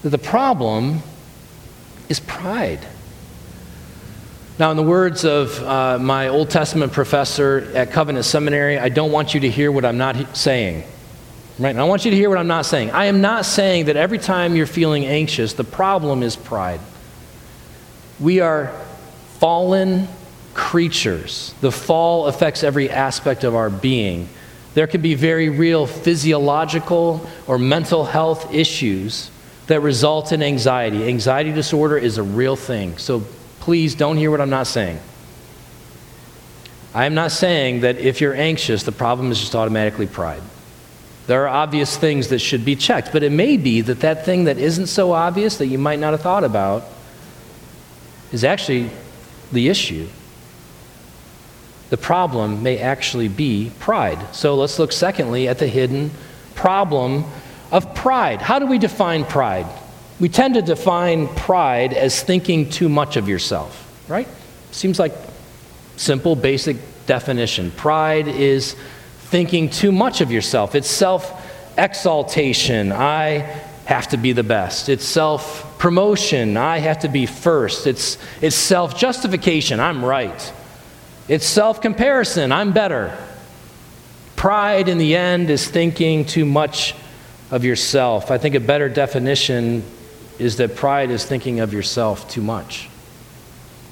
that 0.03 0.09
the 0.09 0.17
problem 0.17 0.99
is 2.09 2.19
pride. 2.19 2.85
Now, 4.57 4.71
in 4.71 4.77
the 4.77 4.83
words 4.83 5.25
of 5.25 5.61
uh, 5.63 5.99
my 5.99 6.29
Old 6.29 6.49
Testament 6.49 6.93
professor 6.93 7.69
at 7.75 7.91
Covenant 7.91 8.23
Seminary, 8.23 8.79
I 8.79 8.87
don't 8.87 9.11
want 9.11 9.33
you 9.33 9.41
to 9.41 9.49
hear 9.49 9.69
what 9.69 9.83
I'm 9.83 9.97
not 9.97 10.37
saying. 10.37 10.85
Right? 11.59 11.71
And 11.71 11.79
I 11.79 11.83
want 11.83 12.05
you 12.05 12.11
to 12.11 12.17
hear 12.17 12.29
what 12.29 12.37
I'm 12.37 12.47
not 12.47 12.65
saying. 12.65 12.91
I 12.91 13.05
am 13.05 13.19
not 13.19 13.45
saying 13.45 13.85
that 13.85 13.97
every 13.97 14.17
time 14.17 14.55
you're 14.55 14.65
feeling 14.65 15.05
anxious, 15.05 15.51
the 15.53 15.65
problem 15.65 16.23
is 16.23 16.37
pride. 16.37 16.79
We 18.17 18.39
are 18.39 18.71
fallen 19.39 20.07
creatures. 20.53 21.53
The 21.59 21.71
fall 21.71 22.27
affects 22.27 22.63
every 22.63 22.89
aspect 22.89 23.43
of 23.43 23.55
our 23.55 23.69
being. 23.69 24.29
There 24.73 24.87
can 24.87 25.01
be 25.01 25.15
very 25.15 25.49
real 25.49 25.85
physiological 25.85 27.29
or 27.45 27.57
mental 27.57 28.05
health 28.05 28.53
issues 28.53 29.31
that 29.67 29.81
result 29.81 30.31
in 30.31 30.41
anxiety. 30.41 31.09
Anxiety 31.09 31.51
disorder 31.51 31.97
is 31.97 32.17
a 32.17 32.23
real 32.23 32.55
thing. 32.55 32.97
So 32.97 33.25
please 33.65 33.95
don't 33.95 34.17
hear 34.17 34.29
what 34.29 34.39
I'm 34.39 34.51
not 34.51 34.67
saying. 34.67 34.99
I 36.93 37.05
am 37.05 37.15
not 37.15 37.31
saying 37.31 37.79
that 37.79 37.97
if 37.97 38.21
you're 38.21 38.35
anxious, 38.35 38.83
the 38.83 38.91
problem 38.91 39.31
is 39.31 39.39
just 39.39 39.55
automatically 39.55 40.05
pride. 40.05 40.43
There 41.25 41.41
are 41.41 41.47
obvious 41.47 41.97
things 41.97 42.27
that 42.27 42.37
should 42.37 42.63
be 42.63 42.75
checked, 42.75 43.11
but 43.11 43.23
it 43.23 43.31
may 43.31 43.57
be 43.57 43.81
that 43.81 44.01
that 44.01 44.23
thing 44.23 44.43
that 44.43 44.59
isn't 44.59 44.85
so 44.85 45.13
obvious 45.13 45.57
that 45.57 45.65
you 45.65 45.79
might 45.79 45.97
not 45.97 46.11
have 46.13 46.21
thought 46.21 46.43
about 46.43 46.83
is 48.31 48.43
actually 48.43 48.91
the 49.51 49.67
issue. 49.67 50.07
The 51.89 51.97
problem 51.97 52.61
may 52.61 52.77
actually 52.77 53.29
be 53.29 53.71
pride. 53.79 54.35
So 54.35 54.53
let's 54.53 54.77
look, 54.77 54.91
secondly, 54.91 55.47
at 55.47 55.57
the 55.57 55.67
hidden 55.67 56.11
problem 56.53 57.25
of 57.71 57.95
pride. 57.95 58.43
How 58.43 58.59
do 58.59 58.67
we 58.67 58.77
define 58.77 59.25
pride? 59.25 59.65
We 60.19 60.29
tend 60.29 60.53
to 60.55 60.61
define 60.61 61.27
pride 61.27 61.93
as 61.93 62.21
thinking 62.23 62.69
too 62.69 62.87
much 62.87 63.17
of 63.17 63.27
yourself, 63.27 63.81
right? 64.07 64.27
Seems 64.71 64.97
like 64.97 65.13
simple, 65.97 66.35
basic 66.35 66.77
definition. 67.05 67.71
Pride 67.71 68.27
is 68.27 68.75
thinking 69.17 69.69
too 69.69 69.91
much 69.91 70.21
of 70.21 70.31
yourself. 70.31 70.75
It's 70.75 70.89
self 70.89 71.41
exaltation. 71.77 72.91
I 72.91 73.61
have 73.85 74.07
to 74.09 74.17
be 74.17 74.31
the 74.31 74.43
best. 74.43 74.89
It's 74.89 75.05
self 75.05 75.77
promotion. 75.77 76.55
I 76.55 76.77
have 76.79 76.99
to 76.99 77.09
be 77.09 77.25
first. 77.25 77.85
It's, 77.85 78.17
it's 78.41 78.55
self 78.55 78.97
justification. 78.97 79.79
I'm 79.79 80.03
right. 80.03 80.53
It's 81.27 81.45
self 81.45 81.81
comparison. 81.81 82.51
I'm 82.51 82.71
better. 82.71 83.17
Pride, 84.35 84.87
in 84.89 84.97
the 84.97 85.15
end, 85.15 85.49
is 85.49 85.67
thinking 85.67 86.23
too 86.25 86.45
much 86.45 86.95
of 87.51 87.63
yourself. 87.63 88.31
I 88.31 88.37
think 88.37 88.55
a 88.55 88.59
better 88.59 88.89
definition 88.89 89.83
is 90.39 90.57
that 90.57 90.75
pride 90.75 91.09
is 91.09 91.25
thinking 91.25 91.59
of 91.59 91.73
yourself 91.73 92.29
too 92.29 92.41
much. 92.41 92.89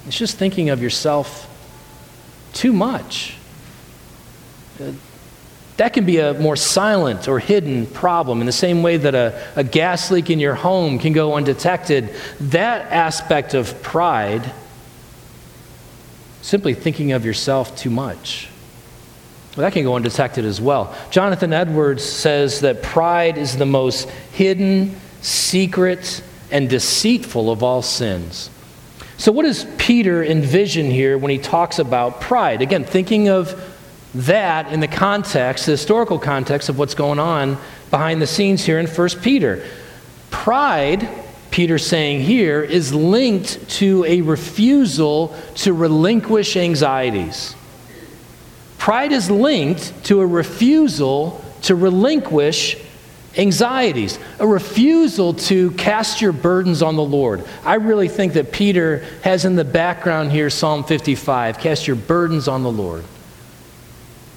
It's 0.08 0.18
just 0.18 0.38
thinking 0.38 0.70
of 0.70 0.82
yourself 0.82 1.50
too 2.54 2.74
much. 2.74 3.36
Uh, 4.82 4.92
that 5.78 5.94
can 5.94 6.06
be 6.06 6.20
a 6.20 6.34
more 6.36 6.56
silent 6.56 7.28
or 7.28 7.40
hidden 7.40 7.88
problem 7.88 8.42
in 8.42 8.46
the 8.46 8.52
same 8.52 8.84
way 8.84 8.98
that 8.98 9.16
a, 9.16 9.42
a 9.56 9.64
gas 9.64 10.12
leak 10.12 10.30
in 10.30 10.40
your 10.40 10.54
home 10.54 11.00
can 11.00 11.14
go 11.14 11.34
undetected. 11.34 12.14
That 12.40 12.92
aspect 12.92 13.56
of 13.56 13.82
pride, 13.82 14.52
simply 16.42 16.76
thinking 16.76 17.12
of 17.14 17.26
yourself 17.26 17.76
too 17.76 17.90
much. 17.90 18.50
Well, 19.56 19.64
that 19.64 19.74
can 19.74 19.84
go 19.84 19.96
undetected 19.96 20.46
as 20.46 20.62
well. 20.62 20.96
Jonathan 21.10 21.54
Edwards 21.54 22.04
says 22.04 22.62
that 22.62 22.84
pride 22.84 23.38
is 23.38 23.58
the 23.58 23.66
most 23.66 24.10
hidden, 24.32 24.96
secret, 25.22 26.24
and 26.54 26.70
deceitful 26.70 27.52
of 27.52 27.64
all 27.64 27.82
sins. 27.82 28.50
So, 29.18 29.32
what 29.32 29.44
does 29.44 29.66
Peter 29.78 30.24
envision 30.24 30.90
here 30.90 31.18
when 31.18 31.32
he 31.32 31.40
talks 31.40 31.80
about 31.80 32.22
pride? 32.22 32.62
Again, 32.62 32.86
thinking 32.86 33.28
of 33.28 33.60
that 34.16 34.72
in 34.72 34.80
the 34.80 34.88
context, 34.88 35.66
the 35.66 35.72
historical 35.72 36.20
context 36.20 36.70
of 36.70 36.78
what's 36.78 36.94
going 36.94 37.20
on 37.20 37.58
behind 37.90 38.22
the 38.22 38.28
scenes 38.28 38.64
here 38.64 38.80
in 38.80 38.86
1 38.86 39.10
Peter. 39.22 39.66
Pride, 40.30 41.10
Peter's 41.52 41.86
saying 41.86 42.22
here, 42.22 42.62
is 42.62 42.94
linked 42.94 43.68
to 43.70 44.06
a 44.06 44.22
refusal 44.22 45.36
to 45.56 45.74
relinquish 45.74 46.56
anxieties. 46.56 47.56
Pride 48.78 49.12
is 49.12 49.32
linked 49.32 50.06
to 50.06 50.22
a 50.22 50.28
refusal 50.28 51.44
to 51.64 51.76
relinquish 51.76 52.78
anxieties, 53.38 54.20
a 54.40 54.48
refusal 54.48 55.34
to 55.34 55.72
cast 55.72 56.22
your 56.22 56.32
burdens 56.32 56.82
on 56.82 56.96
the 56.96 57.04
Lord. 57.04 57.44
I 57.64 57.76
really 57.76 58.08
think 58.08 58.34
that 58.34 58.52
Peter 58.52 59.00
has 59.24 59.46
in 59.46 59.56
the 59.56 59.64
background 59.64 60.32
here 60.32 60.50
Psalm 60.50 60.84
55 60.84 61.60
cast 61.60 61.88
your 61.88 61.96
burdens 61.96 62.48
on 62.48 62.64
the 62.64 62.72
Lord. 62.72 63.04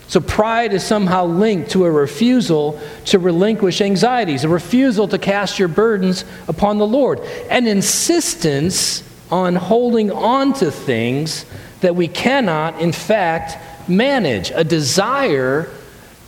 So, 0.09 0.21
pride 0.21 0.73
is 0.73 0.85
somehow 0.85 1.26
linked 1.26 1.73
to 1.73 1.85
a 1.85 1.91
refusal 1.91 2.81
to 3.07 3.19
relinquish 3.19 3.81
anxieties, 3.81 4.45
a 4.45 4.49
refusal 4.49 5.09
to 5.09 5.19
cast 5.19 5.59
your 5.59 5.69
burdens 5.69 6.25
upon 6.47 6.79
the 6.79 6.87
Lord, 6.87 7.21
an 7.50 7.67
insistence 7.67 9.03
on 9.33 9.57
holding 9.57 10.12
on 10.12 10.53
to 10.55 10.71
things 10.71 11.45
that 11.81 11.97
we 11.97 12.07
cannot, 12.07 12.81
in 12.81 12.93
fact, 12.93 13.59
manage, 13.88 14.50
a 14.50 14.62
desire 14.62 15.69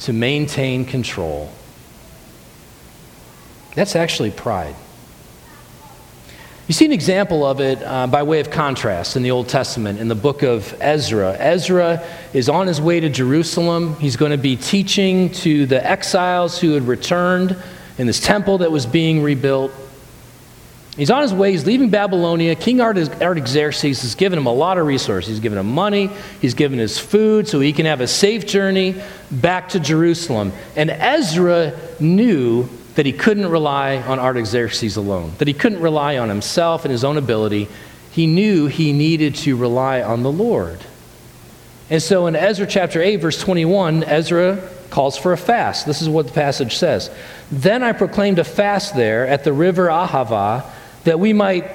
to 0.00 0.12
maintain 0.12 0.84
control. 0.84 1.50
That's 3.78 3.94
actually 3.94 4.32
pride. 4.32 4.74
You 6.66 6.74
see 6.74 6.84
an 6.84 6.90
example 6.90 7.46
of 7.46 7.60
it 7.60 7.80
uh, 7.80 8.08
by 8.08 8.24
way 8.24 8.40
of 8.40 8.50
contrast 8.50 9.14
in 9.14 9.22
the 9.22 9.30
Old 9.30 9.48
Testament 9.48 10.00
in 10.00 10.08
the 10.08 10.16
book 10.16 10.42
of 10.42 10.74
Ezra. 10.80 11.36
Ezra 11.38 12.04
is 12.32 12.48
on 12.48 12.66
his 12.66 12.80
way 12.80 12.98
to 12.98 13.08
Jerusalem. 13.08 13.94
He's 14.00 14.16
going 14.16 14.32
to 14.32 14.36
be 14.36 14.56
teaching 14.56 15.30
to 15.30 15.64
the 15.64 15.86
exiles 15.88 16.60
who 16.60 16.72
had 16.72 16.88
returned 16.88 17.56
in 17.98 18.08
this 18.08 18.18
temple 18.18 18.58
that 18.58 18.72
was 18.72 18.84
being 18.84 19.22
rebuilt. 19.22 19.70
He's 20.96 21.12
on 21.12 21.22
his 21.22 21.32
way, 21.32 21.52
he's 21.52 21.64
leaving 21.64 21.88
Babylonia. 21.88 22.56
King 22.56 22.80
Artaxerxes 22.80 24.02
has 24.02 24.16
given 24.16 24.40
him 24.40 24.46
a 24.46 24.52
lot 24.52 24.76
of 24.76 24.88
resources. 24.88 25.28
He's 25.28 25.38
given 25.38 25.56
him 25.56 25.72
money, 25.72 26.10
he's 26.40 26.54
given 26.54 26.80
his 26.80 26.98
food 26.98 27.46
so 27.46 27.60
he 27.60 27.72
can 27.72 27.86
have 27.86 28.00
a 28.00 28.08
safe 28.08 28.44
journey 28.44 29.00
back 29.30 29.68
to 29.68 29.78
Jerusalem. 29.78 30.52
And 30.74 30.90
Ezra 30.90 31.78
knew 32.00 32.68
that 32.98 33.06
he 33.06 33.12
couldn't 33.12 33.46
rely 33.46 33.98
on 33.98 34.18
Artaxerxes 34.18 34.96
alone, 34.96 35.32
that 35.38 35.46
he 35.46 35.54
couldn't 35.54 35.80
rely 35.80 36.18
on 36.18 36.28
himself 36.28 36.84
and 36.84 36.90
his 36.90 37.04
own 37.04 37.16
ability. 37.16 37.68
He 38.10 38.26
knew 38.26 38.66
he 38.66 38.92
needed 38.92 39.36
to 39.36 39.56
rely 39.56 40.02
on 40.02 40.24
the 40.24 40.32
Lord. 40.32 40.80
And 41.90 42.02
so 42.02 42.26
in 42.26 42.34
Ezra 42.34 42.66
chapter 42.66 43.00
8, 43.00 43.18
verse 43.18 43.40
21, 43.40 44.02
Ezra 44.02 44.68
calls 44.90 45.16
for 45.16 45.32
a 45.32 45.36
fast. 45.36 45.86
This 45.86 46.02
is 46.02 46.08
what 46.08 46.26
the 46.26 46.32
passage 46.32 46.76
says. 46.76 47.08
Then 47.52 47.84
I 47.84 47.92
proclaimed 47.92 48.40
a 48.40 48.44
fast 48.44 48.96
there 48.96 49.28
at 49.28 49.44
the 49.44 49.52
river 49.52 49.86
Ahava 49.86 50.68
that 51.04 51.20
we 51.20 51.32
might 51.32 51.70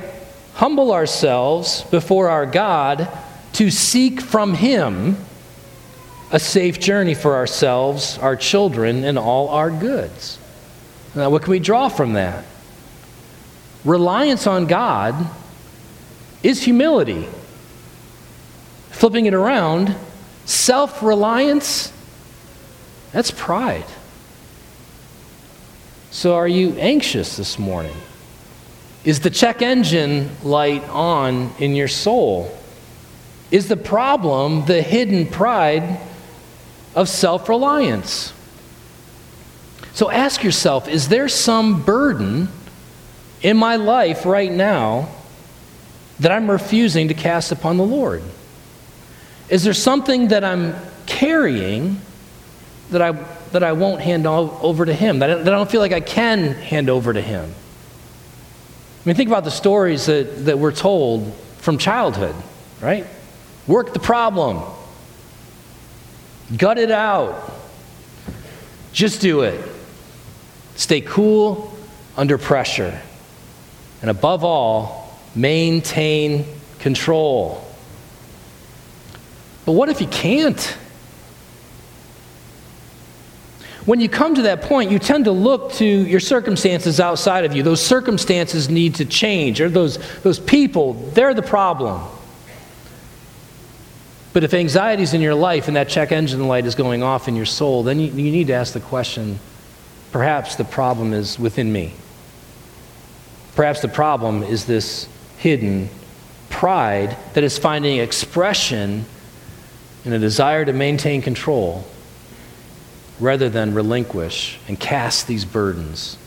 humble 0.56 0.92
ourselves 0.92 1.84
before 1.84 2.28
our 2.28 2.46
God 2.46 3.08
to 3.54 3.72
seek 3.72 4.20
from 4.20 4.56
Him 4.56 5.16
a 6.32 6.40
safe 6.40 6.82
journey 6.82 7.14
for 7.14 7.36
ourselves, 7.36 8.18
our 8.18 8.36
children, 8.36 9.06
and 9.06 9.18
all 9.18 9.48
our 9.48 9.72
goods. 9.72 10.38
Now, 11.16 11.30
what 11.30 11.44
can 11.44 11.52
we 11.52 11.60
draw 11.60 11.90
from 11.90 12.14
that? 12.14 12.44
Reliance 13.86 14.48
on 14.48 14.66
God 14.66 15.16
is 16.42 16.64
humility. 16.64 17.28
Flipping 18.92 19.26
it 19.26 19.34
around, 19.34 19.96
self 20.46 21.04
reliance, 21.04 21.92
that's 23.12 23.32
pride. 23.32 23.86
So, 26.12 26.36
are 26.36 26.48
you 26.48 26.74
anxious 26.78 27.38
this 27.38 27.60
morning? 27.60 27.96
Is 29.04 29.20
the 29.20 29.30
check 29.30 29.62
engine 29.62 30.30
light 30.44 30.88
on 30.90 31.52
in 31.60 31.76
your 31.76 31.88
soul? 31.88 32.58
Is 33.52 33.68
the 33.68 33.78
problem 33.78 34.66
the 34.66 34.82
hidden 34.82 35.28
pride 35.28 36.00
of 36.96 37.10
self 37.10 37.50
reliance? 37.50 38.34
So 39.94 40.10
ask 40.10 40.44
yourself 40.44 40.88
is 40.88 41.08
there 41.08 41.30
some 41.30 41.84
burden 41.84 42.50
in 43.42 43.58
my 43.58 43.76
life 43.76 44.26
right 44.26 44.52
now 44.52 45.10
that 46.20 46.32
I'm 46.32 46.50
refusing 46.50 47.10
to 47.10 47.14
cast 47.14 47.52
upon 47.52 47.78
the 47.78 47.84
Lord? 47.84 48.24
Is 49.50 49.64
there 49.64 49.74
something 49.74 50.30
that 50.30 50.44
I'm 50.44 50.76
carrying 51.06 52.00
that 52.90 53.02
I, 53.02 53.12
that 53.52 53.64
I 53.64 53.74
won't 53.74 54.02
hand 54.02 54.26
over 54.26 54.86
to 54.86 54.94
Him, 54.94 55.20
that 55.20 55.30
I, 55.30 55.36
that 55.36 55.54
I 55.54 55.58
don't 55.58 55.70
feel 55.70 55.82
like 55.82 55.92
I 55.92 56.00
can 56.00 56.54
hand 56.54 56.90
over 56.90 57.14
to 57.14 57.22
Him? 57.22 57.44
I 57.46 59.10
mean, 59.10 59.16
think 59.16 59.30
about 59.30 59.44
the 59.44 59.52
stories 59.52 60.06
that, 60.06 60.46
that 60.46 60.58
we're 60.58 60.72
told 60.72 61.34
from 61.58 61.78
childhood, 61.78 62.36
right? 62.82 63.06
Work 63.68 63.94
the 63.94 64.00
problem. 64.00 64.62
Gut 66.56 66.78
it 66.78 66.92
out. 66.92 67.52
Just 68.94 69.22
do 69.22 69.42
it. 69.42 69.73
Stay 70.76 71.02
cool 71.02 71.74
under 72.18 72.38
pressure. 72.38 73.00
And 74.02 74.10
above 74.10 74.44
all, 74.44 75.18
maintain 75.36 76.46
control. 76.80 77.66
But 79.66 79.74
what 79.74 79.90
if 79.90 80.02
you 80.02 80.08
can't? 80.08 80.60
When 83.86 84.00
you 84.00 84.08
come 84.08 84.36
to 84.36 84.44
that 84.44 84.62
point, 84.62 84.92
you 84.92 85.00
tend 85.00 85.26
to 85.26 85.32
look 85.32 85.74
to 85.74 85.86
your 85.86 86.20
circumstances 86.20 87.00
outside 87.00 87.44
of 87.44 87.56
you. 87.56 87.64
Those 87.64 87.82
circumstances 87.82 88.70
need 88.70 88.96
to 88.96 89.06
change, 89.06 89.60
or 89.60 89.70
those, 89.70 89.98
those 90.22 90.40
people, 90.40 90.94
they're 90.94 91.34
the 91.34 91.42
problem. 91.42 92.02
But 94.32 94.44
if 94.44 94.54
anxiety 94.54 95.04
is 95.04 95.14
in 95.14 95.22
your 95.22 95.36
life 95.36 95.68
and 95.68 95.76
that 95.76 95.90
check 95.90 96.12
engine 96.12 96.48
light 96.48 96.66
is 96.66 96.76
going 96.76 97.04
off 97.04 97.28
in 97.28 97.36
your 97.36 97.46
soul, 97.46 97.84
then 97.84 98.00
you, 98.00 98.08
you 98.08 98.32
need 98.32 98.48
to 98.48 98.54
ask 98.54 98.74
the 98.74 98.80
question 98.80 99.40
perhaps 100.14 100.56
the 100.56 100.64
problem 100.64 101.12
is 101.12 101.38
within 101.38 101.74
me. 101.74 101.92
Perhaps 103.56 103.82
the 103.82 103.88
problem 103.88 104.44
is 104.44 104.66
this 104.66 105.08
hidden 105.38 105.90
pride 106.50 107.18
that 107.34 107.44
is 107.44 107.58
finding 107.58 107.98
expression 107.98 109.06
in 110.06 110.14
a 110.14 110.20
desire 110.20 110.64
to 110.64 110.72
maintain 110.72 111.22
control 111.22 111.84
rather 113.20 113.50
than 113.50 113.74
relinquish 113.74 114.60
and 114.68 114.80
cast 114.80 115.28
these 115.28 115.46
burdens 115.46 116.18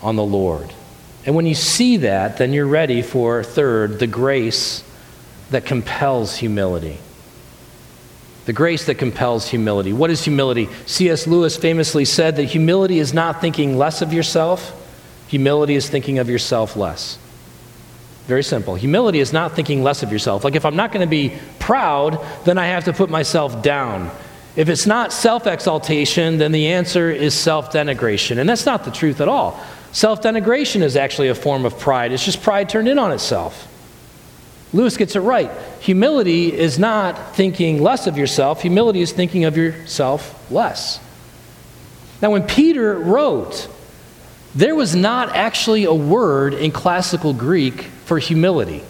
on 0.00 0.14
the 0.14 0.24
Lord. 0.24 0.72
And 1.24 1.34
when 1.34 1.46
you 1.46 1.54
see 1.56 1.96
that, 1.98 2.36
then 2.36 2.52
you're 2.52 2.66
ready 2.66 3.02
for, 3.02 3.42
third, 3.42 3.98
the 3.98 4.06
grace 4.06 4.84
that 5.50 5.66
compels 5.66 6.36
humility. 6.36 6.98
The 8.46 8.52
grace 8.52 8.86
that 8.86 8.94
compels 8.94 9.48
humility. 9.48 9.92
What 9.92 10.10
is 10.10 10.24
humility? 10.24 10.68
C.S. 10.86 11.26
Lewis 11.26 11.56
famously 11.56 12.04
said 12.04 12.36
that 12.36 12.44
humility 12.44 13.00
is 13.00 13.12
not 13.12 13.40
thinking 13.40 13.76
less 13.76 14.02
of 14.02 14.12
yourself, 14.12 14.72
humility 15.28 15.74
is 15.74 15.88
thinking 15.88 16.18
of 16.18 16.30
yourself 16.30 16.76
less. 16.76 17.18
Very 18.26 18.42
simple. 18.42 18.74
Humility 18.74 19.20
is 19.20 19.32
not 19.32 19.54
thinking 19.54 19.82
less 19.82 20.02
of 20.02 20.10
yourself. 20.10 20.44
Like 20.44 20.54
if 20.54 20.64
I'm 20.64 20.76
not 20.76 20.92
going 20.92 21.04
to 21.06 21.10
be 21.10 21.36
proud, 21.58 22.24
then 22.44 22.58
I 22.58 22.66
have 22.66 22.84
to 22.84 22.92
put 22.92 23.10
myself 23.10 23.62
down. 23.62 24.10
If 24.56 24.68
it's 24.68 24.86
not 24.86 25.12
self 25.12 25.46
exaltation, 25.46 26.38
then 26.38 26.50
the 26.50 26.68
answer 26.68 27.10
is 27.10 27.34
self 27.34 27.72
denigration. 27.72 28.38
And 28.38 28.48
that's 28.48 28.66
not 28.66 28.84
the 28.84 28.90
truth 28.90 29.20
at 29.20 29.28
all. 29.28 29.60
Self 29.92 30.22
denigration 30.22 30.82
is 30.82 30.96
actually 30.96 31.28
a 31.28 31.34
form 31.34 31.64
of 31.64 31.78
pride, 31.78 32.12
it's 32.12 32.24
just 32.24 32.42
pride 32.42 32.68
turned 32.68 32.88
in 32.88 32.98
on 32.98 33.12
itself. 33.12 33.72
Lewis 34.72 34.96
gets 34.96 35.16
it 35.16 35.20
right. 35.20 35.50
Humility 35.80 36.52
is 36.52 36.78
not 36.78 37.36
thinking 37.36 37.82
less 37.82 38.06
of 38.06 38.18
yourself, 38.18 38.62
humility 38.62 39.00
is 39.00 39.12
thinking 39.12 39.44
of 39.44 39.56
yourself 39.56 40.50
less. 40.50 41.00
Now, 42.22 42.30
when 42.30 42.44
Peter 42.44 42.94
wrote, 42.94 43.68
there 44.54 44.74
was 44.74 44.96
not 44.96 45.36
actually 45.36 45.84
a 45.84 45.92
word 45.92 46.54
in 46.54 46.70
classical 46.70 47.34
Greek 47.34 47.82
for 48.06 48.18
humility. 48.18 48.82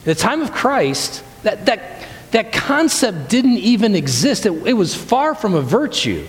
At 0.00 0.04
the 0.04 0.14
time 0.16 0.42
of 0.42 0.50
Christ, 0.50 1.22
that, 1.44 1.66
that, 1.66 2.08
that 2.32 2.52
concept 2.52 3.28
didn't 3.28 3.58
even 3.58 3.94
exist. 3.94 4.44
It, 4.44 4.52
it 4.66 4.72
was 4.72 4.96
far 4.96 5.36
from 5.36 5.54
a 5.54 5.60
virtue. 5.60 6.26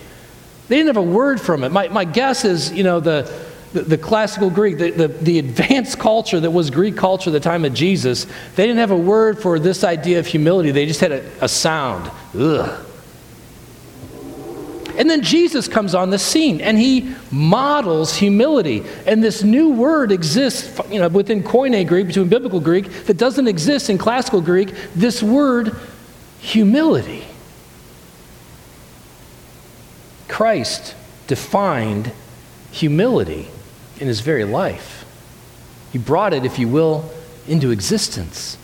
They 0.68 0.76
didn't 0.76 0.94
have 0.94 0.96
a 0.96 1.02
word 1.02 1.40
from 1.40 1.64
it. 1.64 1.72
My, 1.72 1.88
my 1.88 2.04
guess 2.04 2.44
is, 2.44 2.72
you 2.72 2.84
know, 2.84 3.00
the, 3.00 3.30
the, 3.74 3.82
the 3.82 3.98
classical 3.98 4.50
Greek, 4.50 4.78
the, 4.78 4.92
the, 4.92 5.08
the, 5.08 5.38
advanced 5.40 5.98
culture 5.98 6.38
that 6.38 6.50
was 6.52 6.70
Greek 6.70 6.96
culture 6.96 7.30
at 7.30 7.32
the 7.32 7.40
time 7.40 7.64
of 7.64 7.74
Jesus, 7.74 8.24
they 8.54 8.66
didn't 8.66 8.78
have 8.78 8.92
a 8.92 8.96
word 8.96 9.42
for 9.42 9.58
this 9.58 9.82
idea 9.82 10.20
of 10.20 10.28
humility. 10.28 10.70
They 10.70 10.86
just 10.86 11.00
had 11.00 11.10
a, 11.10 11.28
a 11.40 11.48
sound. 11.48 12.10
Ugh. 12.38 12.86
And 14.96 15.10
then 15.10 15.22
Jesus 15.22 15.66
comes 15.66 15.92
on 15.92 16.10
the 16.10 16.20
scene 16.20 16.60
and 16.60 16.78
he 16.78 17.16
models 17.32 18.14
humility. 18.14 18.84
And 19.06 19.24
this 19.24 19.42
new 19.42 19.70
word 19.70 20.12
exists 20.12 20.80
you 20.88 21.00
know, 21.00 21.08
within 21.08 21.42
Koine 21.42 21.86
Greek, 21.88 22.06
between 22.06 22.28
biblical 22.28 22.60
Greek, 22.60 22.88
that 23.06 23.16
doesn't 23.16 23.48
exist 23.48 23.90
in 23.90 23.98
classical 23.98 24.40
Greek. 24.40 24.72
This 24.94 25.20
word, 25.20 25.74
humility. 26.38 27.24
Christ 30.28 30.94
defined 31.26 32.12
humility 32.70 33.48
in 33.98 34.08
his 34.08 34.20
very 34.20 34.44
life. 34.44 35.04
He 35.92 35.98
brought 35.98 36.32
it, 36.32 36.44
if 36.44 36.58
you 36.58 36.68
will, 36.68 37.10
into 37.46 37.70
existence 37.70 38.58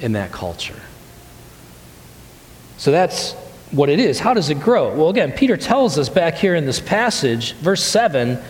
in 0.00 0.12
that 0.12 0.32
culture. 0.32 0.80
So 2.78 2.90
that's 2.90 3.32
what 3.72 3.88
it 3.88 4.00
is. 4.00 4.18
How 4.18 4.34
does 4.34 4.48
it 4.48 4.60
grow? 4.60 4.94
Well, 4.94 5.10
again, 5.10 5.32
Peter 5.32 5.56
tells 5.56 5.98
us 5.98 6.08
back 6.08 6.36
here 6.36 6.54
in 6.54 6.66
this 6.66 6.80
passage, 6.80 7.52
verse 7.54 7.82
7 7.82 8.42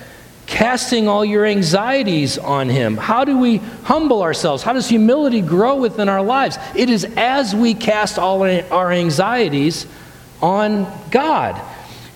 casting 0.50 1.06
all 1.06 1.24
your 1.24 1.46
anxieties 1.46 2.36
on 2.36 2.68
him. 2.68 2.96
How 2.96 3.24
do 3.24 3.38
we 3.38 3.58
humble 3.84 4.20
ourselves? 4.20 4.64
How 4.64 4.72
does 4.72 4.88
humility 4.88 5.42
grow 5.42 5.76
within 5.76 6.08
our 6.08 6.22
lives? 6.22 6.58
It 6.74 6.90
is 6.90 7.04
as 7.16 7.54
we 7.54 7.72
cast 7.72 8.18
all 8.18 8.42
our 8.42 8.90
anxieties 8.90 9.86
on 10.42 10.90
God. 11.12 11.60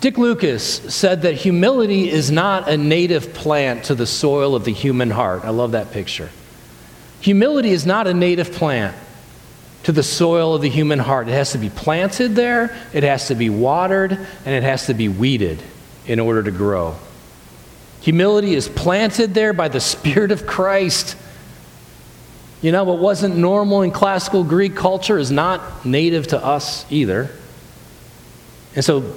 Dick 0.05 0.19
Lucas 0.19 0.95
said 0.95 1.23
that 1.23 1.33
humility 1.33 2.11
is 2.11 2.31
not 2.31 2.69
a 2.69 2.77
native 2.77 3.33
plant 3.33 3.85
to 3.85 3.95
the 3.95 4.05
soil 4.05 4.55
of 4.55 4.67
the 4.67 4.71
human 4.71 5.11
heart. 5.11 5.47
I 5.47 5.49
love 5.49 5.73
that 5.73 5.93
picture. 5.93 6.29
Humility 7.23 7.71
is 7.71 7.87
not 7.87 8.07
a 8.07 8.13
native 8.13 8.53
plant 8.53 8.95
to 9.85 9.93
the 9.93 10.03
soil 10.03 10.55
of 10.55 10.61
the 10.61 10.69
human 10.69 10.99
heart. 10.99 11.29
It 11.29 11.33
has 11.33 11.53
to 11.53 11.59
be 11.59 11.71
planted 11.71 12.35
there, 12.35 12.77
it 12.93 13.03
has 13.03 13.29
to 13.29 13.35
be 13.35 13.49
watered, 13.49 14.13
and 14.13 14.55
it 14.55 14.63
has 14.63 14.89
to 14.89 14.93
be 14.93 15.09
weeded 15.09 15.63
in 16.07 16.21
order 16.21 16.43
to 16.43 16.51
grow. 16.51 16.97
Humility 18.03 18.55
is 18.55 18.69
planted 18.69 19.33
there 19.33 19.55
by 19.55 19.69
the 19.69 19.81
Spirit 19.81 20.33
of 20.33 20.47
Christ. 20.47 21.17
You 22.61 22.73
know, 22.73 22.85
what 22.85 22.99
wasn't 22.99 23.39
normal 23.39 23.81
in 23.81 23.91
classical 23.91 24.45
Greek 24.45 24.77
culture 24.77 25.17
is 25.17 25.31
not 25.31 25.87
native 25.87 26.27
to 26.27 26.45
us 26.45 26.85
either. 26.93 27.31
And 28.77 28.85
so 28.85 29.15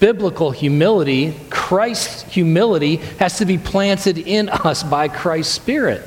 biblical 0.00 0.50
humility, 0.50 1.34
Christ's 1.50 2.22
humility, 2.22 2.96
has 3.18 3.38
to 3.38 3.44
be 3.44 3.58
planted 3.58 4.18
in 4.18 4.48
us 4.48 4.82
by 4.82 5.08
Christ's 5.08 5.54
Spirit. 5.54 6.02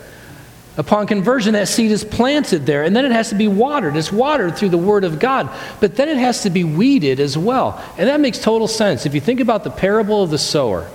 Upon 0.77 1.05
conversion, 1.05 1.53
that 1.53 1.67
seed 1.67 1.91
is 1.91 2.05
planted 2.05 2.65
there, 2.65 2.83
and 2.83 2.95
then 2.95 3.03
it 3.03 3.11
has 3.11 3.29
to 3.29 3.35
be 3.35 3.49
watered. 3.49 3.95
It's 3.97 4.11
watered 4.11 4.55
through 4.55 4.69
the 4.69 4.77
Word 4.77 5.03
of 5.03 5.19
God, 5.19 5.49
but 5.81 5.97
then 5.97 6.07
it 6.07 6.17
has 6.17 6.43
to 6.43 6.49
be 6.49 6.63
weeded 6.63 7.19
as 7.19 7.37
well. 7.37 7.83
And 7.97 8.07
that 8.07 8.21
makes 8.21 8.39
total 8.39 8.69
sense. 8.69 9.05
If 9.05 9.13
you 9.13 9.19
think 9.19 9.41
about 9.41 9.65
the 9.65 9.69
parable 9.69 10.23
of 10.23 10.29
the 10.29 10.37
sower, 10.37 10.89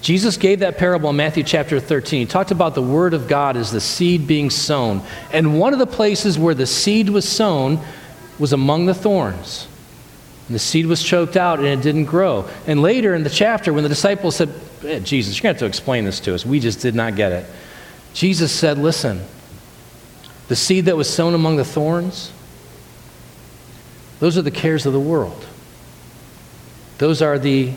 Jesus 0.00 0.36
gave 0.36 0.60
that 0.60 0.78
parable 0.78 1.10
in 1.10 1.16
Matthew 1.16 1.44
chapter 1.44 1.78
13. 1.78 2.20
He 2.20 2.26
talked 2.26 2.50
about 2.50 2.74
the 2.74 2.82
Word 2.82 3.12
of 3.14 3.28
God 3.28 3.56
as 3.56 3.70
the 3.70 3.80
seed 3.80 4.26
being 4.26 4.50
sown. 4.50 5.02
And 5.30 5.60
one 5.60 5.74
of 5.74 5.78
the 5.78 5.86
places 5.86 6.38
where 6.38 6.54
the 6.54 6.66
seed 6.66 7.10
was 7.10 7.28
sown 7.28 7.78
was 8.38 8.52
among 8.52 8.86
the 8.86 8.94
thorns. 8.94 9.68
And 10.52 10.54
the 10.54 10.60
seed 10.60 10.84
was 10.84 11.02
choked 11.02 11.38
out 11.38 11.60
and 11.60 11.68
it 11.68 11.80
didn't 11.80 12.04
grow. 12.04 12.46
And 12.66 12.82
later 12.82 13.14
in 13.14 13.22
the 13.22 13.30
chapter, 13.30 13.72
when 13.72 13.84
the 13.84 13.88
disciples 13.88 14.36
said, 14.36 14.50
eh, 14.84 14.98
Jesus, 14.98 15.38
you're 15.38 15.44
going 15.44 15.56
to 15.56 15.56
have 15.56 15.58
to 15.60 15.64
explain 15.64 16.04
this 16.04 16.20
to 16.20 16.34
us. 16.34 16.44
We 16.44 16.60
just 16.60 16.80
did 16.80 16.94
not 16.94 17.16
get 17.16 17.32
it. 17.32 17.46
Jesus 18.12 18.52
said, 18.52 18.76
Listen, 18.76 19.22
the 20.48 20.54
seed 20.54 20.84
that 20.84 20.96
was 20.98 21.08
sown 21.08 21.32
among 21.32 21.56
the 21.56 21.64
thorns, 21.64 22.30
those 24.20 24.36
are 24.36 24.42
the 24.42 24.50
cares 24.50 24.84
of 24.84 24.92
the 24.92 25.00
world. 25.00 25.46
Those 26.98 27.22
are 27.22 27.38
the 27.38 27.72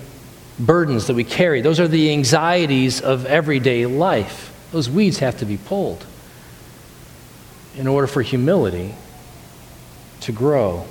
burdens 0.60 1.08
that 1.08 1.16
we 1.16 1.24
carry. 1.24 1.62
Those 1.62 1.80
are 1.80 1.88
the 1.88 2.12
anxieties 2.12 3.00
of 3.00 3.26
everyday 3.26 3.86
life. 3.86 4.54
Those 4.74 4.90
weeds 4.90 5.20
have 5.20 5.38
to 5.38 5.46
be 5.46 5.56
pulled 5.56 6.06
in 7.78 7.88
order 7.88 8.06
for 8.06 8.22
humility 8.22 8.96
to 10.20 10.34
grow. 10.34 10.86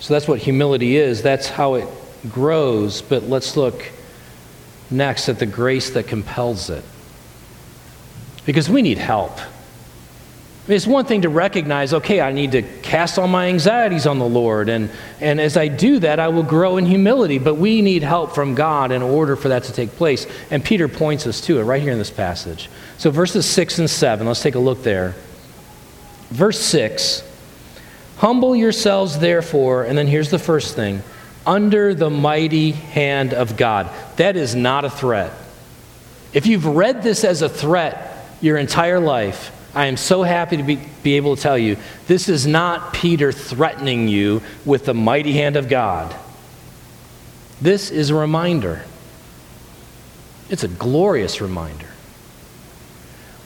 So 0.00 0.14
that's 0.14 0.28
what 0.28 0.38
humility 0.38 0.96
is. 0.96 1.22
That's 1.22 1.48
how 1.48 1.74
it 1.74 1.88
grows. 2.30 3.02
But 3.02 3.24
let's 3.24 3.56
look 3.56 3.90
next 4.90 5.28
at 5.28 5.38
the 5.38 5.46
grace 5.46 5.90
that 5.90 6.06
compels 6.06 6.70
it. 6.70 6.84
Because 8.46 8.70
we 8.70 8.82
need 8.82 8.98
help. 8.98 9.38
It's 10.68 10.86
one 10.86 11.06
thing 11.06 11.22
to 11.22 11.30
recognize, 11.30 11.94
okay, 11.94 12.20
I 12.20 12.30
need 12.30 12.52
to 12.52 12.62
cast 12.62 13.18
all 13.18 13.26
my 13.26 13.48
anxieties 13.48 14.06
on 14.06 14.18
the 14.18 14.28
Lord. 14.28 14.68
And, 14.68 14.90
and 15.18 15.40
as 15.40 15.56
I 15.56 15.68
do 15.68 15.98
that, 16.00 16.20
I 16.20 16.28
will 16.28 16.42
grow 16.42 16.76
in 16.76 16.84
humility. 16.84 17.38
But 17.38 17.54
we 17.54 17.80
need 17.80 18.02
help 18.02 18.34
from 18.34 18.54
God 18.54 18.92
in 18.92 19.02
order 19.02 19.34
for 19.34 19.48
that 19.48 19.64
to 19.64 19.72
take 19.72 19.92
place. 19.92 20.26
And 20.50 20.62
Peter 20.62 20.86
points 20.86 21.26
us 21.26 21.40
to 21.42 21.58
it 21.58 21.64
right 21.64 21.82
here 21.82 21.92
in 21.92 21.98
this 21.98 22.10
passage. 22.10 22.68
So, 22.98 23.10
verses 23.10 23.46
6 23.46 23.78
and 23.78 23.88
7, 23.90 24.26
let's 24.26 24.42
take 24.42 24.56
a 24.56 24.60
look 24.60 24.82
there. 24.82 25.14
Verse 26.30 26.60
6 26.60 27.22
Humble 28.18 28.56
yourselves, 28.56 29.18
therefore, 29.18 29.84
and 29.84 29.96
then 29.96 30.06
here's 30.06 30.30
the 30.30 30.38
first 30.38 30.74
thing 30.74 31.02
under 31.46 31.94
the 31.94 32.10
mighty 32.10 32.72
hand 32.72 33.32
of 33.32 33.56
God. 33.56 33.88
That 34.16 34.36
is 34.36 34.54
not 34.54 34.84
a 34.84 34.90
threat. 34.90 35.32
If 36.32 36.46
you've 36.46 36.66
read 36.66 37.02
this 37.02 37.24
as 37.24 37.42
a 37.42 37.48
threat 37.48 38.26
your 38.40 38.58
entire 38.58 39.00
life, 39.00 39.54
I 39.74 39.86
am 39.86 39.96
so 39.96 40.22
happy 40.22 40.56
to 40.56 40.62
be, 40.62 40.76
be 41.02 41.14
able 41.14 41.36
to 41.36 41.42
tell 41.42 41.56
you 41.56 41.76
this 42.06 42.28
is 42.28 42.46
not 42.46 42.92
Peter 42.92 43.32
threatening 43.32 44.08
you 44.08 44.42
with 44.64 44.84
the 44.84 44.94
mighty 44.94 45.32
hand 45.32 45.56
of 45.56 45.68
God. 45.68 46.14
This 47.60 47.90
is 47.90 48.10
a 48.10 48.14
reminder. 48.14 48.84
It's 50.50 50.64
a 50.64 50.68
glorious 50.68 51.40
reminder. 51.40 51.87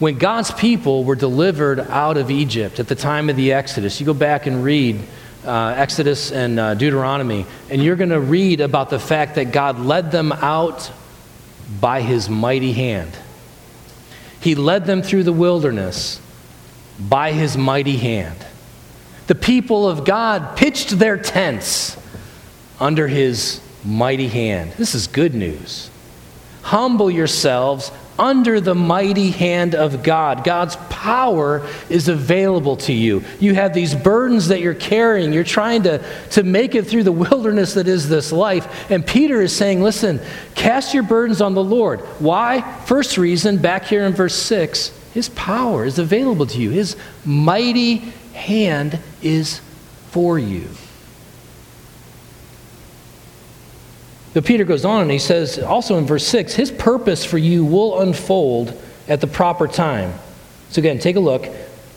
When 0.03 0.17
God's 0.17 0.51
people 0.51 1.05
were 1.05 1.15
delivered 1.15 1.79
out 1.79 2.17
of 2.17 2.29
Egypt 2.29 2.81
at 2.81 2.89
the 2.89 2.93
time 2.93 3.29
of 3.29 3.37
the 3.37 3.53
Exodus, 3.53 4.01
you 4.01 4.05
go 4.05 4.13
back 4.13 4.47
and 4.47 4.61
read 4.61 4.99
uh, 5.45 5.75
Exodus 5.77 6.29
and 6.29 6.59
uh, 6.59 6.73
Deuteronomy, 6.73 7.45
and 7.69 7.81
you're 7.81 7.95
going 7.95 8.09
to 8.09 8.19
read 8.19 8.59
about 8.59 8.89
the 8.89 8.99
fact 8.99 9.35
that 9.35 9.53
God 9.53 9.79
led 9.79 10.11
them 10.11 10.33
out 10.33 10.91
by 11.79 12.01
his 12.01 12.27
mighty 12.27 12.73
hand. 12.73 13.13
He 14.41 14.55
led 14.55 14.83
them 14.83 15.03
through 15.03 15.23
the 15.23 15.31
wilderness 15.31 16.19
by 16.99 17.31
his 17.31 17.55
mighty 17.55 17.95
hand. 17.95 18.45
The 19.27 19.35
people 19.35 19.87
of 19.87 20.03
God 20.03 20.57
pitched 20.57 20.99
their 20.99 21.15
tents 21.15 21.95
under 22.77 23.07
his 23.07 23.61
mighty 23.85 24.27
hand. 24.27 24.73
This 24.73 24.95
is 24.95 25.07
good 25.07 25.33
news. 25.33 25.89
Humble 26.63 27.09
yourselves 27.09 27.89
under 28.17 28.59
the 28.59 28.75
mighty 28.75 29.31
hand 29.31 29.75
of 29.75 30.03
God. 30.03 30.43
God's 30.43 30.75
power 30.89 31.67
is 31.89 32.07
available 32.07 32.77
to 32.77 32.93
you. 32.93 33.23
You 33.39 33.55
have 33.55 33.73
these 33.73 33.95
burdens 33.95 34.47
that 34.49 34.61
you're 34.61 34.73
carrying. 34.73 35.33
You're 35.33 35.43
trying 35.43 35.83
to, 35.83 36.03
to 36.31 36.43
make 36.43 36.75
it 36.75 36.87
through 36.87 37.03
the 37.03 37.11
wilderness 37.11 37.73
that 37.73 37.87
is 37.87 38.09
this 38.09 38.31
life. 38.31 38.91
And 38.91 39.05
Peter 39.05 39.41
is 39.41 39.55
saying, 39.55 39.81
listen, 39.81 40.19
cast 40.55 40.93
your 40.93 41.03
burdens 41.03 41.41
on 41.41 41.53
the 41.53 41.63
Lord. 41.63 41.99
Why? 42.19 42.61
First 42.85 43.17
reason, 43.17 43.57
back 43.57 43.85
here 43.85 44.05
in 44.05 44.13
verse 44.13 44.35
6, 44.35 44.89
his 45.13 45.29
power 45.29 45.85
is 45.85 45.99
available 45.99 46.45
to 46.47 46.59
you, 46.59 46.69
his 46.71 46.95
mighty 47.25 47.97
hand 48.33 48.99
is 49.21 49.59
for 50.09 50.37
you. 50.39 50.67
But 54.33 54.45
Peter 54.45 54.63
goes 54.63 54.83
on 54.83 55.03
and 55.03 55.11
he 55.11 55.19
says, 55.19 55.59
also 55.59 55.97
in 55.97 56.05
verse 56.05 56.25
6, 56.27 56.55
his 56.55 56.71
purpose 56.71 57.23
for 57.23 57.37
you 57.37 57.63
will 57.63 58.01
unfold 58.01 58.79
at 59.07 59.21
the 59.21 59.27
proper 59.27 59.67
time. 59.67 60.13
So 60.69 60.79
again, 60.79 60.99
take 60.99 61.15
a 61.15 61.19
look. 61.19 61.47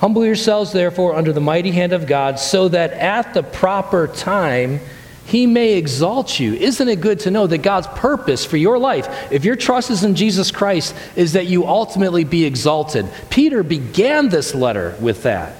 Humble 0.00 0.24
yourselves, 0.24 0.72
therefore, 0.72 1.14
under 1.14 1.32
the 1.32 1.40
mighty 1.40 1.70
hand 1.70 1.94
of 1.94 2.06
God, 2.06 2.38
so 2.38 2.68
that 2.68 2.92
at 2.92 3.32
the 3.32 3.42
proper 3.42 4.06
time 4.06 4.80
he 5.24 5.46
may 5.46 5.72
exalt 5.72 6.38
you. 6.38 6.52
Isn't 6.52 6.88
it 6.88 7.00
good 7.00 7.20
to 7.20 7.30
know 7.30 7.46
that 7.46 7.58
God's 7.58 7.86
purpose 7.88 8.44
for 8.44 8.58
your 8.58 8.78
life, 8.78 9.32
if 9.32 9.44
your 9.44 9.56
trust 9.56 9.90
is 9.90 10.04
in 10.04 10.14
Jesus 10.14 10.50
Christ, 10.50 10.94
is 11.16 11.32
that 11.32 11.46
you 11.46 11.66
ultimately 11.66 12.24
be 12.24 12.44
exalted? 12.44 13.06
Peter 13.30 13.62
began 13.62 14.28
this 14.28 14.54
letter 14.54 14.94
with 15.00 15.22
that. 15.22 15.56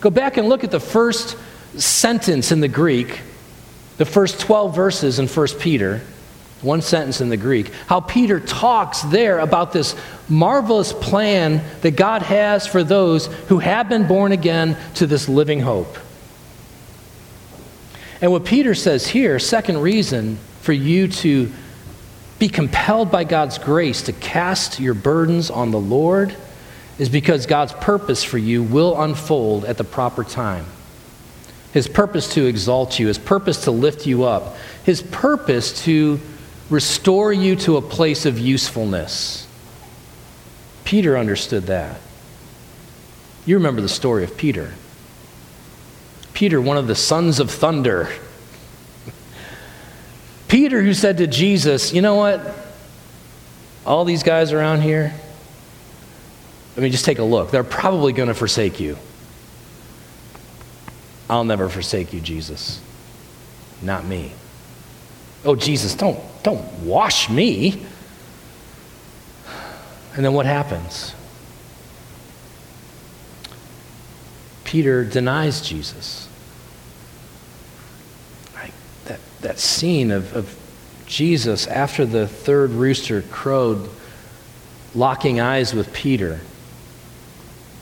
Go 0.00 0.10
back 0.10 0.36
and 0.36 0.48
look 0.48 0.64
at 0.64 0.72
the 0.72 0.80
first 0.80 1.36
sentence 1.76 2.50
in 2.50 2.60
the 2.60 2.68
Greek 2.68 3.20
the 3.98 4.04
first 4.04 4.40
12 4.40 4.74
verses 4.74 5.18
in 5.18 5.26
1 5.26 5.46
Peter, 5.58 6.00
one 6.62 6.80
sentence 6.82 7.20
in 7.20 7.28
the 7.28 7.36
Greek, 7.36 7.72
how 7.86 8.00
Peter 8.00 8.40
talks 8.40 9.02
there 9.02 9.40
about 9.40 9.72
this 9.72 9.94
marvelous 10.28 10.92
plan 10.92 11.62
that 11.82 11.92
God 11.92 12.22
has 12.22 12.66
for 12.66 12.82
those 12.82 13.26
who 13.48 13.58
have 13.58 13.88
been 13.88 14.06
born 14.06 14.32
again 14.32 14.76
to 14.94 15.06
this 15.06 15.28
living 15.28 15.60
hope. 15.60 15.98
And 18.20 18.32
what 18.32 18.44
Peter 18.44 18.74
says 18.74 19.06
here, 19.06 19.38
second 19.38 19.78
reason 19.78 20.38
for 20.62 20.72
you 20.72 21.08
to 21.08 21.52
be 22.38 22.48
compelled 22.48 23.10
by 23.10 23.24
God's 23.24 23.58
grace 23.58 24.02
to 24.02 24.12
cast 24.12 24.80
your 24.80 24.94
burdens 24.94 25.50
on 25.50 25.70
the 25.70 25.80
Lord, 25.80 26.34
is 26.98 27.08
because 27.08 27.46
God's 27.46 27.72
purpose 27.74 28.24
for 28.24 28.38
you 28.38 28.62
will 28.62 29.00
unfold 29.00 29.64
at 29.64 29.76
the 29.76 29.84
proper 29.84 30.24
time 30.24 30.66
his 31.72 31.86
purpose 31.88 32.32
to 32.34 32.46
exalt 32.46 32.98
you, 32.98 33.08
his 33.08 33.18
purpose 33.18 33.64
to 33.64 33.70
lift 33.70 34.06
you 34.06 34.24
up, 34.24 34.56
his 34.84 35.02
purpose 35.02 35.84
to 35.84 36.20
restore 36.70 37.32
you 37.32 37.56
to 37.56 37.76
a 37.76 37.82
place 37.82 38.26
of 38.26 38.38
usefulness. 38.38 39.46
Peter 40.84 41.16
understood 41.18 41.64
that. 41.64 42.00
You 43.44 43.56
remember 43.56 43.80
the 43.80 43.88
story 43.88 44.24
of 44.24 44.36
Peter. 44.36 44.74
Peter, 46.34 46.60
one 46.60 46.76
of 46.76 46.86
the 46.86 46.94
sons 46.94 47.40
of 47.40 47.50
thunder. 47.50 48.08
Peter, 50.48 50.82
who 50.82 50.94
said 50.94 51.18
to 51.18 51.26
Jesus, 51.26 51.92
You 51.92 52.02
know 52.02 52.14
what? 52.14 52.40
All 53.84 54.04
these 54.04 54.22
guys 54.22 54.52
around 54.52 54.82
here, 54.82 55.14
I 56.76 56.80
mean, 56.80 56.92
just 56.92 57.04
take 57.04 57.18
a 57.18 57.24
look. 57.24 57.50
They're 57.50 57.64
probably 57.64 58.12
going 58.12 58.28
to 58.28 58.34
forsake 58.34 58.78
you. 58.78 58.98
I'll 61.30 61.44
never 61.44 61.68
forsake 61.68 62.12
you, 62.12 62.20
Jesus. 62.20 62.80
Not 63.82 64.04
me. 64.04 64.32
Oh, 65.44 65.54
Jesus, 65.54 65.94
don't, 65.94 66.18
don't 66.42 66.64
wash 66.82 67.28
me. 67.28 67.82
And 70.14 70.24
then 70.24 70.32
what 70.32 70.46
happens? 70.46 71.14
Peter 74.64 75.04
denies 75.04 75.60
Jesus. 75.60 76.28
That, 79.04 79.20
that 79.40 79.58
scene 79.58 80.10
of, 80.10 80.34
of 80.36 80.58
Jesus 81.06 81.66
after 81.66 82.04
the 82.04 82.26
third 82.26 82.70
rooster 82.70 83.22
crowed, 83.22 83.88
locking 84.94 85.40
eyes 85.40 85.72
with 85.72 85.92
Peter. 85.94 86.40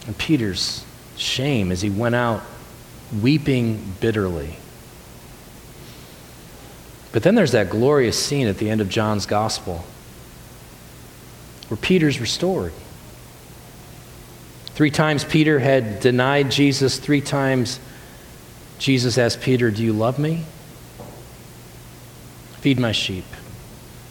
And 0.06 0.16
Peter's 0.18 0.85
shame 1.16 1.72
as 1.72 1.80
he 1.80 1.90
went 1.90 2.14
out 2.14 2.42
weeping 3.23 3.95
bitterly. 4.01 4.57
But 7.12 7.23
then 7.23 7.35
there's 7.35 7.53
that 7.53 7.71
glorious 7.71 8.23
scene 8.23 8.47
at 8.47 8.59
the 8.59 8.69
end 8.69 8.81
of 8.81 8.88
John's 8.88 9.27
gospel 9.27 9.85
where 11.69 11.79
Peter's 11.79 12.21
restored. 12.21 12.73
Three 14.66 14.90
times 14.90 15.25
Peter 15.25 15.59
had 15.59 16.01
denied 16.01 16.51
Jesus. 16.51 16.99
Three 16.99 17.23
times 17.23 17.81
Jesus 18.79 19.16
asked 19.16 19.40
Peter, 19.40 19.71
Do 19.71 19.83
you 19.83 19.92
love 19.92 20.19
me? 20.19 20.45
Feed 22.61 22.79
my 22.79 22.92
sheep. 22.92 23.25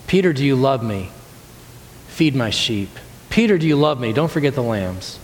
Peter, 0.08 0.34
do 0.34 0.44
you 0.44 0.56
love 0.56 0.84
me? 0.84 1.12
Feed 2.08 2.36
my 2.36 2.50
sheep. 2.50 2.90
Peter, 3.30 3.58
do 3.58 3.68
you 3.68 3.76
love 3.76 4.00
me? 4.00 4.14
Don't 4.14 4.32
forget 4.32 4.56
the 4.56 4.64
lambs. 4.64 5.20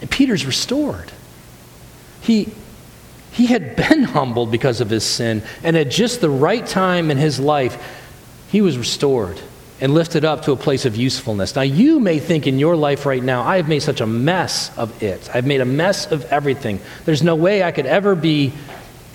And 0.00 0.10
Peter's 0.10 0.46
restored. 0.46 1.12
He, 2.20 2.52
he 3.32 3.46
had 3.46 3.76
been 3.76 4.02
humbled 4.14 4.50
because 4.50 4.80
of 4.80 4.90
his 4.90 5.04
sin, 5.04 5.42
and 5.62 5.76
at 5.76 5.90
just 5.90 6.20
the 6.20 6.30
right 6.30 6.66
time 6.66 7.10
in 7.10 7.16
his 7.16 7.38
life, 7.40 7.82
he 8.50 8.60
was 8.60 8.78
restored 8.78 9.40
and 9.80 9.94
lifted 9.94 10.24
up 10.24 10.42
to 10.42 10.52
a 10.52 10.56
place 10.56 10.84
of 10.84 10.96
usefulness. 10.96 11.54
Now, 11.54 11.62
you 11.62 12.00
may 12.00 12.18
think 12.18 12.46
in 12.46 12.58
your 12.58 12.76
life 12.76 13.06
right 13.06 13.22
now, 13.22 13.42
I 13.42 13.56
have 13.56 13.68
made 13.68 13.80
such 13.80 14.00
a 14.00 14.06
mess 14.06 14.76
of 14.76 15.02
it. 15.02 15.30
I've 15.32 15.46
made 15.46 15.60
a 15.60 15.64
mess 15.64 16.10
of 16.10 16.24
everything. 16.26 16.80
There's 17.04 17.22
no 17.22 17.36
way 17.36 17.62
I 17.62 17.70
could 17.70 17.86
ever 17.86 18.14
be 18.14 18.52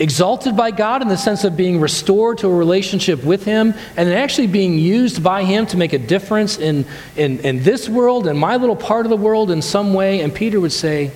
exalted 0.04 0.58
by 0.58 0.70
God 0.70 1.02
in 1.02 1.08
the 1.08 1.16
sense 1.16 1.46
of 1.46 1.56
being 1.56 1.80
restored 1.80 2.40
to 2.40 2.48
a 2.48 2.54
relationship 2.54 3.24
with 3.24 3.46
Him 3.46 3.74
and 3.96 4.10
then 4.10 4.18
actually 4.18 4.48
being 4.48 4.78
used 4.78 5.24
by 5.24 5.46
Him 5.46 5.66
to 5.68 5.78
make 5.78 5.94
a 5.94 5.98
difference 5.98 6.60
in, 6.60 6.86
in, 7.16 7.40
in 7.40 7.64
this 7.64 7.88
world 7.88 8.28
and 8.28 8.38
my 8.38 8.58
little 8.58 8.76
part 8.76 9.06
of 9.06 9.10
the 9.10 9.18
world 9.18 9.50
in 9.50 9.62
some 9.62 9.94
way. 9.94 10.20
And 10.20 10.36
Peter 10.36 10.60
would 10.60 10.74
say, 10.74 11.12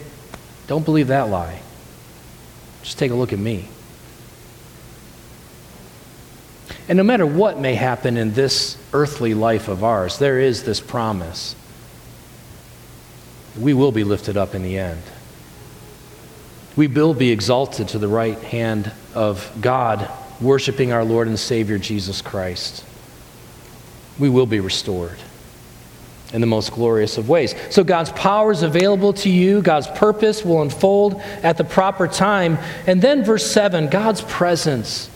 Don't 0.67 0.86
believe 0.86 1.08
that 1.08 1.30
lie. 1.30 1.60
Just 2.82 2.97
take 2.97 3.12
a 3.12 3.15
look 3.15 3.34
at 3.34 3.39
me. 3.39 3.67
And 6.88 6.95
no 6.95 7.04
matter 7.04 7.26
what 7.26 7.60
may 7.60 7.76
happen 7.76 8.15
in 8.15 8.34
this 8.34 8.78
earthly 8.93 9.34
life 9.34 9.67
of 9.67 9.84
ours, 9.84 10.17
there 10.17 10.39
is 10.39 10.63
this 10.63 10.80
promise. 10.80 11.58
We 13.60 13.73
will 13.73 13.91
be 13.91 14.06
lifted 14.06 14.38
up 14.38 14.56
in 14.56 14.63
the 14.63 14.78
end 14.78 15.04
we 16.77 16.85
will 16.87 17.15
be 17.15 17.31
exalted 17.31 17.89
to 17.89 17.99
the 17.99 18.07
right 18.07 18.37
hand 18.37 18.91
of 19.15 19.51
God, 19.59 20.09
worshiping 20.39 20.93
our 20.93 21.03
Lord 21.03 21.27
and 21.27 21.37
Savior 21.37 21.79
Jesus 21.79 22.21
Christ. 22.21 22.85
We 24.19 24.29
will 24.29 24.45
be 24.45 24.59
restored 24.59 25.17
in 26.33 26.41
the 26.41 26.47
most 26.47 26.71
glorious 26.71 27.17
of 27.17 27.27
ways. 27.27 27.55
So 27.71 27.83
God's 27.83 28.11
power 28.11 28.51
is 28.51 28.61
available 28.61 29.13
to 29.13 29.29
you, 29.29 29.61
God's 29.61 29.87
purpose 29.87 30.45
will 30.45 30.61
unfold 30.61 31.19
at 31.41 31.57
the 31.57 31.63
proper 31.63 32.07
time. 32.07 32.59
And 32.85 33.01
then, 33.01 33.23
verse 33.23 33.49
7 33.49 33.89
God's 33.89 34.21
presence 34.21 35.09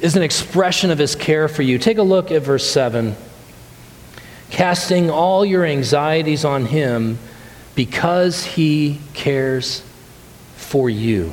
is 0.00 0.16
an 0.16 0.22
expression 0.22 0.90
of 0.90 0.98
his 0.98 1.14
care 1.14 1.48
for 1.48 1.62
you. 1.62 1.78
Take 1.78 1.96
a 1.96 2.02
look 2.02 2.30
at 2.30 2.42
verse 2.42 2.68
7. 2.68 3.16
Casting 4.50 5.10
all 5.10 5.46
your 5.46 5.64
anxieties 5.64 6.44
on 6.44 6.66
him 6.66 7.18
because 7.74 8.44
he 8.44 9.00
cares 9.14 9.82
for 10.56 10.90
you. 10.90 11.32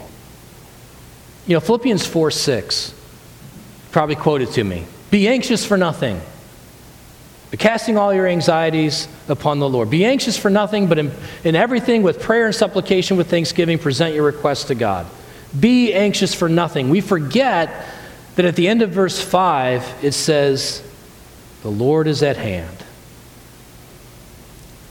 You 1.48 1.56
know, 1.56 1.60
Philippians 1.60 2.06
4 2.06 2.32
6, 2.32 2.94
probably 3.92 4.16
quoted 4.16 4.50
to 4.52 4.64
me. 4.64 4.86
Be 5.12 5.28
anxious 5.28 5.66
for 5.66 5.78
nothing, 5.78 6.20
But 7.52 7.60
casting 7.60 7.98
all 7.98 8.14
your 8.14 8.28
anxieties 8.28 9.08
upon 9.28 9.60
the 9.60 9.70
Lord. 9.70 9.90
Be 9.90 10.06
anxious 10.06 10.38
for 10.38 10.50
nothing, 10.50 10.88
but 10.88 10.98
in, 10.98 11.12
in 11.44 11.56
everything 11.56 12.02
with 12.02 12.22
prayer 12.22 12.48
and 12.48 12.56
supplication 12.56 13.18
with 13.18 13.30
thanksgiving, 13.30 13.78
present 13.78 14.16
your 14.16 14.24
requests 14.24 14.66
to 14.66 14.76
God. 14.76 15.06
Be 15.60 15.94
anxious 15.94 16.34
for 16.34 16.50
nothing. 16.50 16.90
We 16.90 17.02
forget 17.02 17.86
that 18.36 18.46
at 18.46 18.56
the 18.56 18.68
end 18.68 18.82
of 18.82 18.90
verse 18.90 19.22
5, 19.22 20.04
it 20.04 20.14
says, 20.14 20.82
The 21.62 21.70
Lord 21.70 22.08
is 22.08 22.24
at 22.24 22.38
hand. 22.38 22.78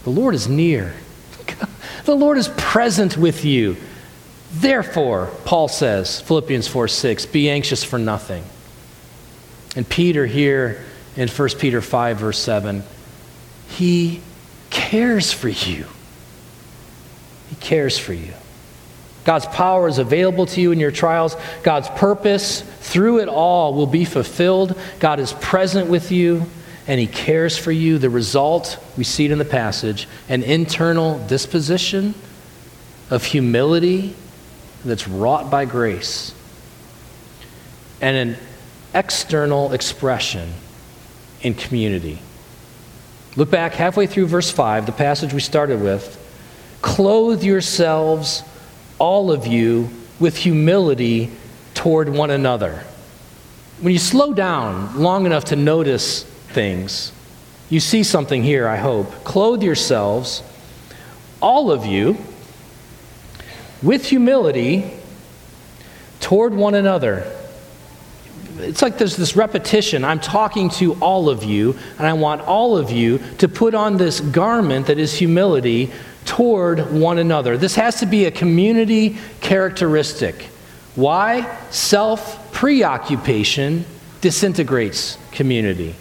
The 0.03 0.11
Lord 0.11 0.35
is 0.35 0.47
near. 0.47 0.93
the 2.05 2.15
Lord 2.15 2.37
is 2.37 2.47
present 2.49 3.17
with 3.17 3.43
you. 3.43 3.75
Therefore, 4.53 5.31
Paul 5.45 5.67
says, 5.67 6.21
Philippians 6.21 6.67
4 6.67 6.87
6, 6.87 7.25
be 7.27 7.49
anxious 7.49 7.83
for 7.83 7.97
nothing. 7.97 8.43
And 9.75 9.87
Peter 9.87 10.27
here 10.27 10.85
in 11.15 11.27
1 11.27 11.49
Peter 11.59 11.81
5, 11.81 12.17
verse 12.17 12.39
7, 12.39 12.83
he 13.69 14.21
cares 14.69 15.33
for 15.33 15.49
you. 15.49 15.85
He 17.49 17.55
cares 17.55 17.97
for 17.97 18.13
you. 18.13 18.33
God's 19.25 19.45
power 19.47 19.87
is 19.87 19.97
available 19.97 20.45
to 20.47 20.61
you 20.61 20.71
in 20.71 20.79
your 20.79 20.91
trials. 20.91 21.35
God's 21.63 21.89
purpose 21.89 22.61
through 22.61 23.19
it 23.19 23.29
all 23.29 23.73
will 23.73 23.87
be 23.87 24.05
fulfilled. 24.05 24.77
God 24.99 25.19
is 25.19 25.33
present 25.33 25.89
with 25.89 26.11
you 26.11 26.45
and 26.87 26.99
He 26.99 27.07
cares 27.07 27.57
for 27.57 27.71
you. 27.71 27.97
The 27.97 28.09
result, 28.09 28.77
we 28.97 29.03
see 29.03 29.25
it 29.25 29.31
in 29.31 29.37
the 29.37 29.45
passage, 29.45 30.07
an 30.27 30.43
internal 30.43 31.25
disposition 31.27 32.13
of 33.09 33.23
humility 33.23 34.15
that's 34.83 35.07
wrought 35.07 35.49
by 35.49 35.65
grace, 35.65 36.33
and 38.01 38.15
an 38.15 38.37
external 38.93 39.71
expression 39.73 40.53
in 41.41 41.53
community. 41.53 42.19
Look 43.35 43.49
back 43.49 43.73
halfway 43.73 44.07
through 44.07 44.27
verse 44.27 44.51
5, 44.51 44.85
the 44.85 44.91
passage 44.91 45.33
we 45.33 45.39
started 45.39 45.81
with. 45.81 46.19
Clothe 46.81 47.43
yourselves, 47.43 48.43
all 48.99 49.31
of 49.31 49.47
you, 49.47 49.89
with 50.19 50.37
humility 50.37 51.31
toward 51.73 52.09
one 52.09 52.29
another. 52.29 52.83
When 53.81 53.93
you 53.93 53.99
slow 53.99 54.33
down 54.33 54.99
long 54.99 55.25
enough 55.25 55.45
to 55.45 55.55
notice 55.55 56.23
things, 56.23 57.11
you 57.69 57.79
see 57.79 58.03
something 58.03 58.43
here, 58.43 58.67
I 58.67 58.75
hope. 58.77 59.11
Clothe 59.23 59.63
yourselves, 59.63 60.43
all 61.41 61.71
of 61.71 61.85
you, 61.85 62.17
with 63.83 64.05
humility 64.05 64.91
toward 66.19 66.53
one 66.53 66.73
another 66.73 67.31
it's 68.59 68.81
like 68.81 68.97
there's 68.97 69.17
this 69.17 69.35
repetition. 69.35 70.03
I'm 70.03 70.19
talking 70.19 70.69
to 70.71 70.93
all 70.95 71.29
of 71.29 71.43
you, 71.43 71.77
and 71.97 72.07
I 72.07 72.13
want 72.13 72.41
all 72.41 72.77
of 72.77 72.91
you 72.91 73.19
to 73.39 73.47
put 73.47 73.73
on 73.73 73.97
this 73.97 74.19
garment 74.19 74.87
that 74.87 74.99
is 74.99 75.13
humility 75.13 75.91
toward 76.25 76.91
one 76.91 77.17
another. 77.17 77.57
This 77.57 77.75
has 77.75 77.99
to 77.99 78.05
be 78.05 78.25
a 78.25 78.31
community 78.31 79.17
characteristic. 79.41 80.43
Why? 80.95 81.57
Self 81.71 82.51
preoccupation 82.53 83.85
disintegrates 84.21 85.17
community, 85.31 85.95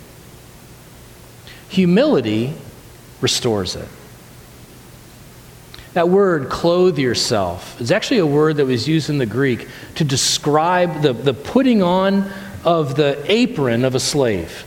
humility 1.68 2.54
restores 3.20 3.76
it. 3.76 3.88
That 5.94 6.08
word, 6.08 6.48
clothe 6.48 6.98
yourself, 6.98 7.80
is 7.80 7.92
actually 7.92 8.18
a 8.18 8.26
word 8.26 8.56
that 8.56 8.64
was 8.64 8.88
used 8.88 9.10
in 9.10 9.18
the 9.18 9.26
Greek 9.26 9.68
to 9.96 10.04
describe 10.04 11.02
the, 11.02 11.12
the 11.12 11.34
putting 11.34 11.82
on 11.82 12.30
of 12.64 12.96
the 12.96 13.22
apron 13.30 13.84
of 13.84 13.94
a 13.94 14.00
slave. 14.00 14.64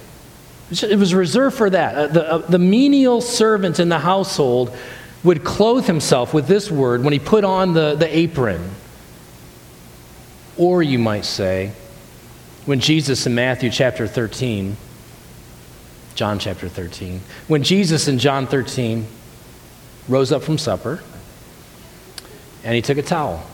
It 0.72 1.00
was 1.00 1.14
reserved 1.14 1.58
for 1.58 1.70
that. 1.70 1.96
Uh, 1.96 2.08
the, 2.08 2.32
uh, 2.32 2.38
the 2.40 2.60
menial 2.60 3.22
servant 3.22 3.80
in 3.80 3.90
the 3.90 4.00
household 4.00 4.76
would 5.24 5.44
clothe 5.44 5.86
himself 5.86 6.34
with 6.34 6.48
this 6.48 6.70
word 6.70 7.04
when 7.04 7.14
he 7.14 7.20
put 7.20 7.44
on 7.44 7.74
the, 7.74 7.96
the 7.96 8.18
apron. 8.18 8.70
Or 10.58 10.84
you 10.84 11.00
might 11.00 11.26
say, 11.26 11.72
when 12.66 12.80
Jesus 12.80 13.26
in 13.26 13.36
Matthew 13.36 13.70
chapter 13.70 14.08
13, 14.08 14.78
John 16.16 16.40
chapter 16.40 16.70
13, 16.70 17.22
when 17.48 17.64
Jesus 17.64 18.08
in 18.08 18.20
John 18.20 18.48
13 18.48 19.06
rose 20.08 20.32
up 20.32 20.44
from 20.44 20.58
supper, 20.58 21.02
and 22.66 22.74
he 22.74 22.82
took 22.82 22.98
a 22.98 23.04
towel 23.04 23.46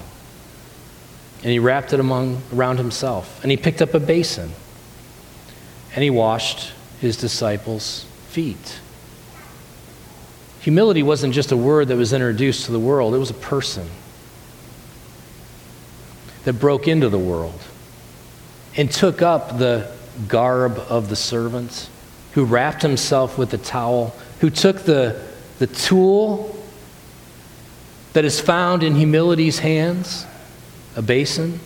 and 1.43 1.51
he 1.51 1.59
wrapped 1.59 1.91
it 1.91 1.99
among, 1.99 2.41
around 2.53 2.77
himself. 2.77 3.41
And 3.43 3.51
he 3.51 3.57
picked 3.57 3.81
up 3.81 3.93
a 3.93 3.99
basin 3.99 4.51
and 5.93 6.03
he 6.03 6.09
washed 6.09 6.71
his 6.99 7.17
disciples' 7.17 8.05
feet. 8.29 8.79
Humility 10.61 11.03
wasn't 11.03 11.33
just 11.33 11.51
a 11.51 11.57
word 11.57 11.89
that 11.89 11.97
was 11.97 12.13
introduced 12.13 12.65
to 12.65 12.71
the 12.71 12.79
world, 12.79 13.13
it 13.13 13.17
was 13.17 13.31
a 13.31 13.35
person 13.35 13.87
that 16.45 16.53
broke 16.53 16.87
into 16.87 17.09
the 17.09 17.19
world 17.19 17.59
and 18.77 18.89
took 18.89 19.21
up 19.21 19.57
the 19.57 19.91
garb 20.27 20.77
of 20.87 21.09
the 21.09 21.15
servant, 21.15 21.89
who 22.33 22.45
wrapped 22.45 22.81
himself 22.81 23.37
with 23.37 23.53
a 23.53 23.57
towel, 23.57 24.15
who 24.39 24.49
took 24.49 24.83
the, 24.83 25.21
the 25.59 25.67
tool 25.67 26.50
that 28.13 28.25
is 28.25 28.39
found 28.39 28.83
in 28.83 28.95
humility's 28.95 29.59
hands, 29.59 30.25
a 30.95 31.01
basin, 31.01 31.59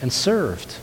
and 0.00 0.12
served. 0.12 0.76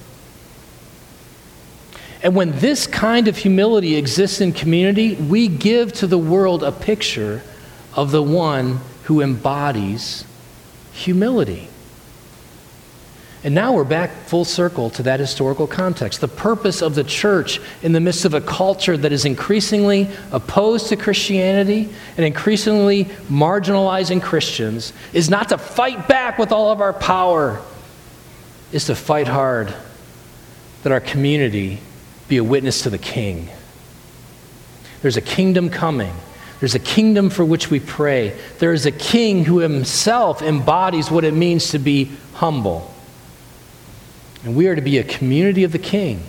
And 2.22 2.36
when 2.36 2.52
this 2.60 2.88
kind 2.88 3.28
of 3.28 3.38
humility 3.38 3.96
exists 3.96 4.40
in 4.40 4.54
community, 4.54 5.16
we 5.16 5.48
give 5.48 5.92
to 5.94 6.08
the 6.08 6.18
world 6.18 6.64
a 6.64 6.72
picture 6.72 7.42
of 7.96 8.12
the 8.12 8.24
one 8.24 8.80
who 9.04 9.22
embodies 9.22 10.26
humility. 10.94 11.68
And 13.46 13.54
now 13.54 13.74
we're 13.74 13.84
back 13.84 14.12
full 14.28 14.46
circle 14.46 14.90
to 14.92 15.04
that 15.04 15.20
historical 15.20 15.68
context. 15.68 16.22
The 16.22 16.30
purpose 16.30 16.82
of 16.82 16.96
the 16.96 17.04
church 17.04 17.60
in 17.82 17.92
the 17.92 18.00
midst 18.00 18.24
of 18.24 18.34
a 18.34 18.40
culture 18.40 18.96
that 18.96 19.12
is 19.12 19.26
increasingly 19.26 20.10
opposed 20.32 20.88
to 20.90 20.96
Christianity 20.96 21.90
and 22.16 22.26
increasingly 22.26 23.06
marginalizing 23.30 24.22
Christians 24.22 24.94
is 25.12 25.30
not 25.30 25.50
to 25.50 25.58
fight 25.58 26.08
back 26.08 26.38
with 26.38 26.54
all 26.54 26.72
of 26.72 26.80
our 26.80 26.94
power, 26.94 27.62
is 28.72 28.86
to 28.86 28.96
fight 28.96 29.28
hard 29.28 29.74
that 30.84 30.94
our 30.94 31.02
community 31.02 31.80
be 32.30 32.38
a 32.38 32.44
witness 32.44 32.84
to 32.84 32.90
the 32.90 32.98
King. 32.98 33.50
There's 35.02 35.18
a 35.18 35.22
kingdom 35.22 35.70
coming. 35.70 36.14
There's 36.62 36.76
a 36.76 36.80
kingdom 36.80 37.30
for 37.30 37.44
which 37.44 37.70
we 37.70 37.82
pray. 37.82 38.40
There 38.60 38.72
is 38.72 38.86
a 38.86 38.92
king 38.92 39.44
who 39.44 39.58
himself 39.58 40.42
embodies 40.42 41.12
what 41.12 41.26
it 41.26 41.34
means 41.34 41.72
to 41.72 41.80
be 41.80 42.10
humble. 42.36 42.93
And 44.44 44.56
we 44.56 44.68
are 44.68 44.76
to 44.76 44.82
be 44.82 44.98
a 44.98 45.04
community 45.04 45.64
of 45.64 45.72
the 45.72 45.80
King 45.80 46.22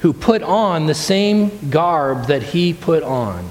who 0.00 0.12
put 0.12 0.42
on 0.42 0.86
the 0.86 0.94
same 0.94 1.70
garb 1.70 2.26
that 2.26 2.42
he 2.42 2.72
put 2.72 3.02
on 3.02 3.50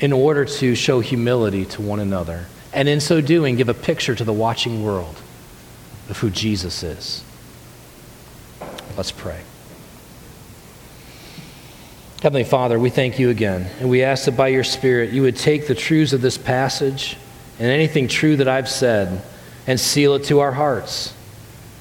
in 0.00 0.12
order 0.12 0.44
to 0.44 0.74
show 0.74 1.00
humility 1.00 1.64
to 1.64 1.82
one 1.82 2.00
another. 2.00 2.46
And 2.72 2.88
in 2.88 3.00
so 3.00 3.20
doing, 3.20 3.56
give 3.56 3.68
a 3.68 3.74
picture 3.74 4.14
to 4.14 4.24
the 4.24 4.32
watching 4.32 4.82
world 4.82 5.16
of 6.10 6.18
who 6.18 6.30
Jesus 6.30 6.82
is. 6.82 7.22
Let's 8.96 9.12
pray. 9.12 9.40
Heavenly 12.22 12.44
Father, 12.44 12.78
we 12.78 12.90
thank 12.90 13.18
you 13.18 13.28
again, 13.30 13.70
and 13.80 13.90
we 13.90 14.02
ask 14.02 14.24
that 14.24 14.36
by 14.36 14.48
your 14.48 14.64
Spirit 14.64 15.10
you 15.10 15.22
would 15.22 15.36
take 15.36 15.66
the 15.66 15.74
truths 15.74 16.12
of 16.12 16.22
this 16.22 16.38
passage 16.38 17.16
and 17.58 17.68
anything 17.68 18.08
true 18.08 18.36
that 18.36 18.48
I've 18.48 18.68
said 18.68 19.22
and 19.66 19.78
seal 19.78 20.14
it 20.14 20.24
to 20.24 20.40
our 20.40 20.52
hearts. 20.52 21.12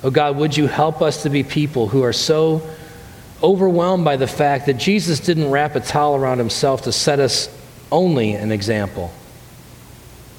Oh 0.03 0.11
God, 0.11 0.35
would 0.35 0.57
you 0.57 0.67
help 0.67 1.01
us 1.01 1.23
to 1.23 1.29
be 1.29 1.43
people 1.43 1.87
who 1.87 2.03
are 2.03 2.13
so 2.13 2.61
overwhelmed 3.41 4.03
by 4.03 4.17
the 4.17 4.27
fact 4.27 4.65
that 4.65 4.73
Jesus 4.73 5.19
didn't 5.21 5.49
wrap 5.49 5.75
a 5.75 5.79
towel 5.79 6.15
around 6.15 6.39
himself 6.39 6.83
to 6.83 6.91
set 6.91 7.19
us 7.19 7.49
only 7.91 8.33
an 8.33 8.51
example, 8.51 9.13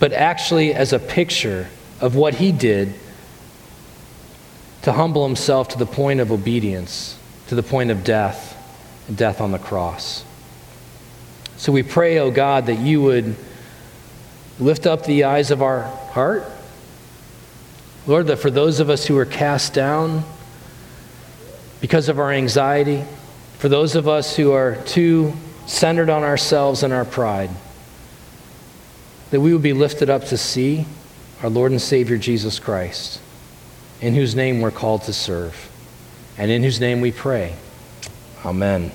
but 0.01 0.13
actually 0.13 0.75
as 0.75 0.93
a 0.93 0.99
picture 0.99 1.69
of 2.01 2.15
what 2.15 2.35
he 2.35 2.53
did 2.53 2.93
to 4.83 4.93
humble 4.93 5.27
himself 5.27 5.69
to 5.69 5.79
the 5.79 5.87
point 5.87 6.21
of 6.21 6.31
obedience, 6.31 7.19
to 7.47 7.55
the 7.55 7.63
point 7.63 7.91
of 7.91 8.05
death, 8.05 8.51
and 9.09 9.17
death 9.17 9.41
on 9.41 9.51
the 9.51 9.59
cross. 9.59 10.25
So 11.57 11.73
we 11.73 11.83
pray, 11.83 12.19
oh 12.19 12.31
God, 12.31 12.67
that 12.67 12.79
you 12.81 13.01
would 13.01 13.35
lift 14.59 14.87
up 14.87 15.05
the 15.05 15.25
eyes 15.25 15.51
of 15.51 15.63
our 15.63 15.83
heart 15.83 16.45
Lord, 18.07 18.27
that 18.27 18.37
for 18.37 18.51
those 18.51 18.81
of 18.81 18.91
us 18.91 19.07
who 19.07 19.17
are 19.17 19.25
cast 19.25 19.73
down 19.73 20.25
because 21.81 22.09
of 22.09 22.19
our 22.19 22.33
anxiety, 22.33 23.05
for 23.59 23.69
those 23.69 23.95
of 23.95 24.09
us 24.09 24.37
who 24.37 24.53
are 24.53 24.77
too 24.85 25.33
centered 25.67 26.11
on 26.11 26.23
ourselves 26.23 26.83
and 26.83 26.93
our 26.93 27.05
pride, 27.05 27.51
that 29.31 29.41
we 29.41 29.53
would 29.53 29.63
be 29.63 29.73
lifted 29.73 30.11
up 30.11 30.25
to 30.25 30.37
see 30.37 30.87
our 31.43 31.49
Lord 31.49 31.73
and 31.73 31.81
Savior 31.81 32.19
Jesus 32.19 32.59
Christ, 32.59 33.21
in 34.01 34.15
whose 34.15 34.35
name 34.35 34.61
we're 34.61 34.71
called 34.71 35.03
to 35.05 35.13
serve, 35.13 35.71
and 36.37 36.51
in 36.51 36.63
whose 36.63 36.81
name 36.81 37.01
we 37.01 37.11
pray. 37.11 37.55
Amen. 38.45 38.93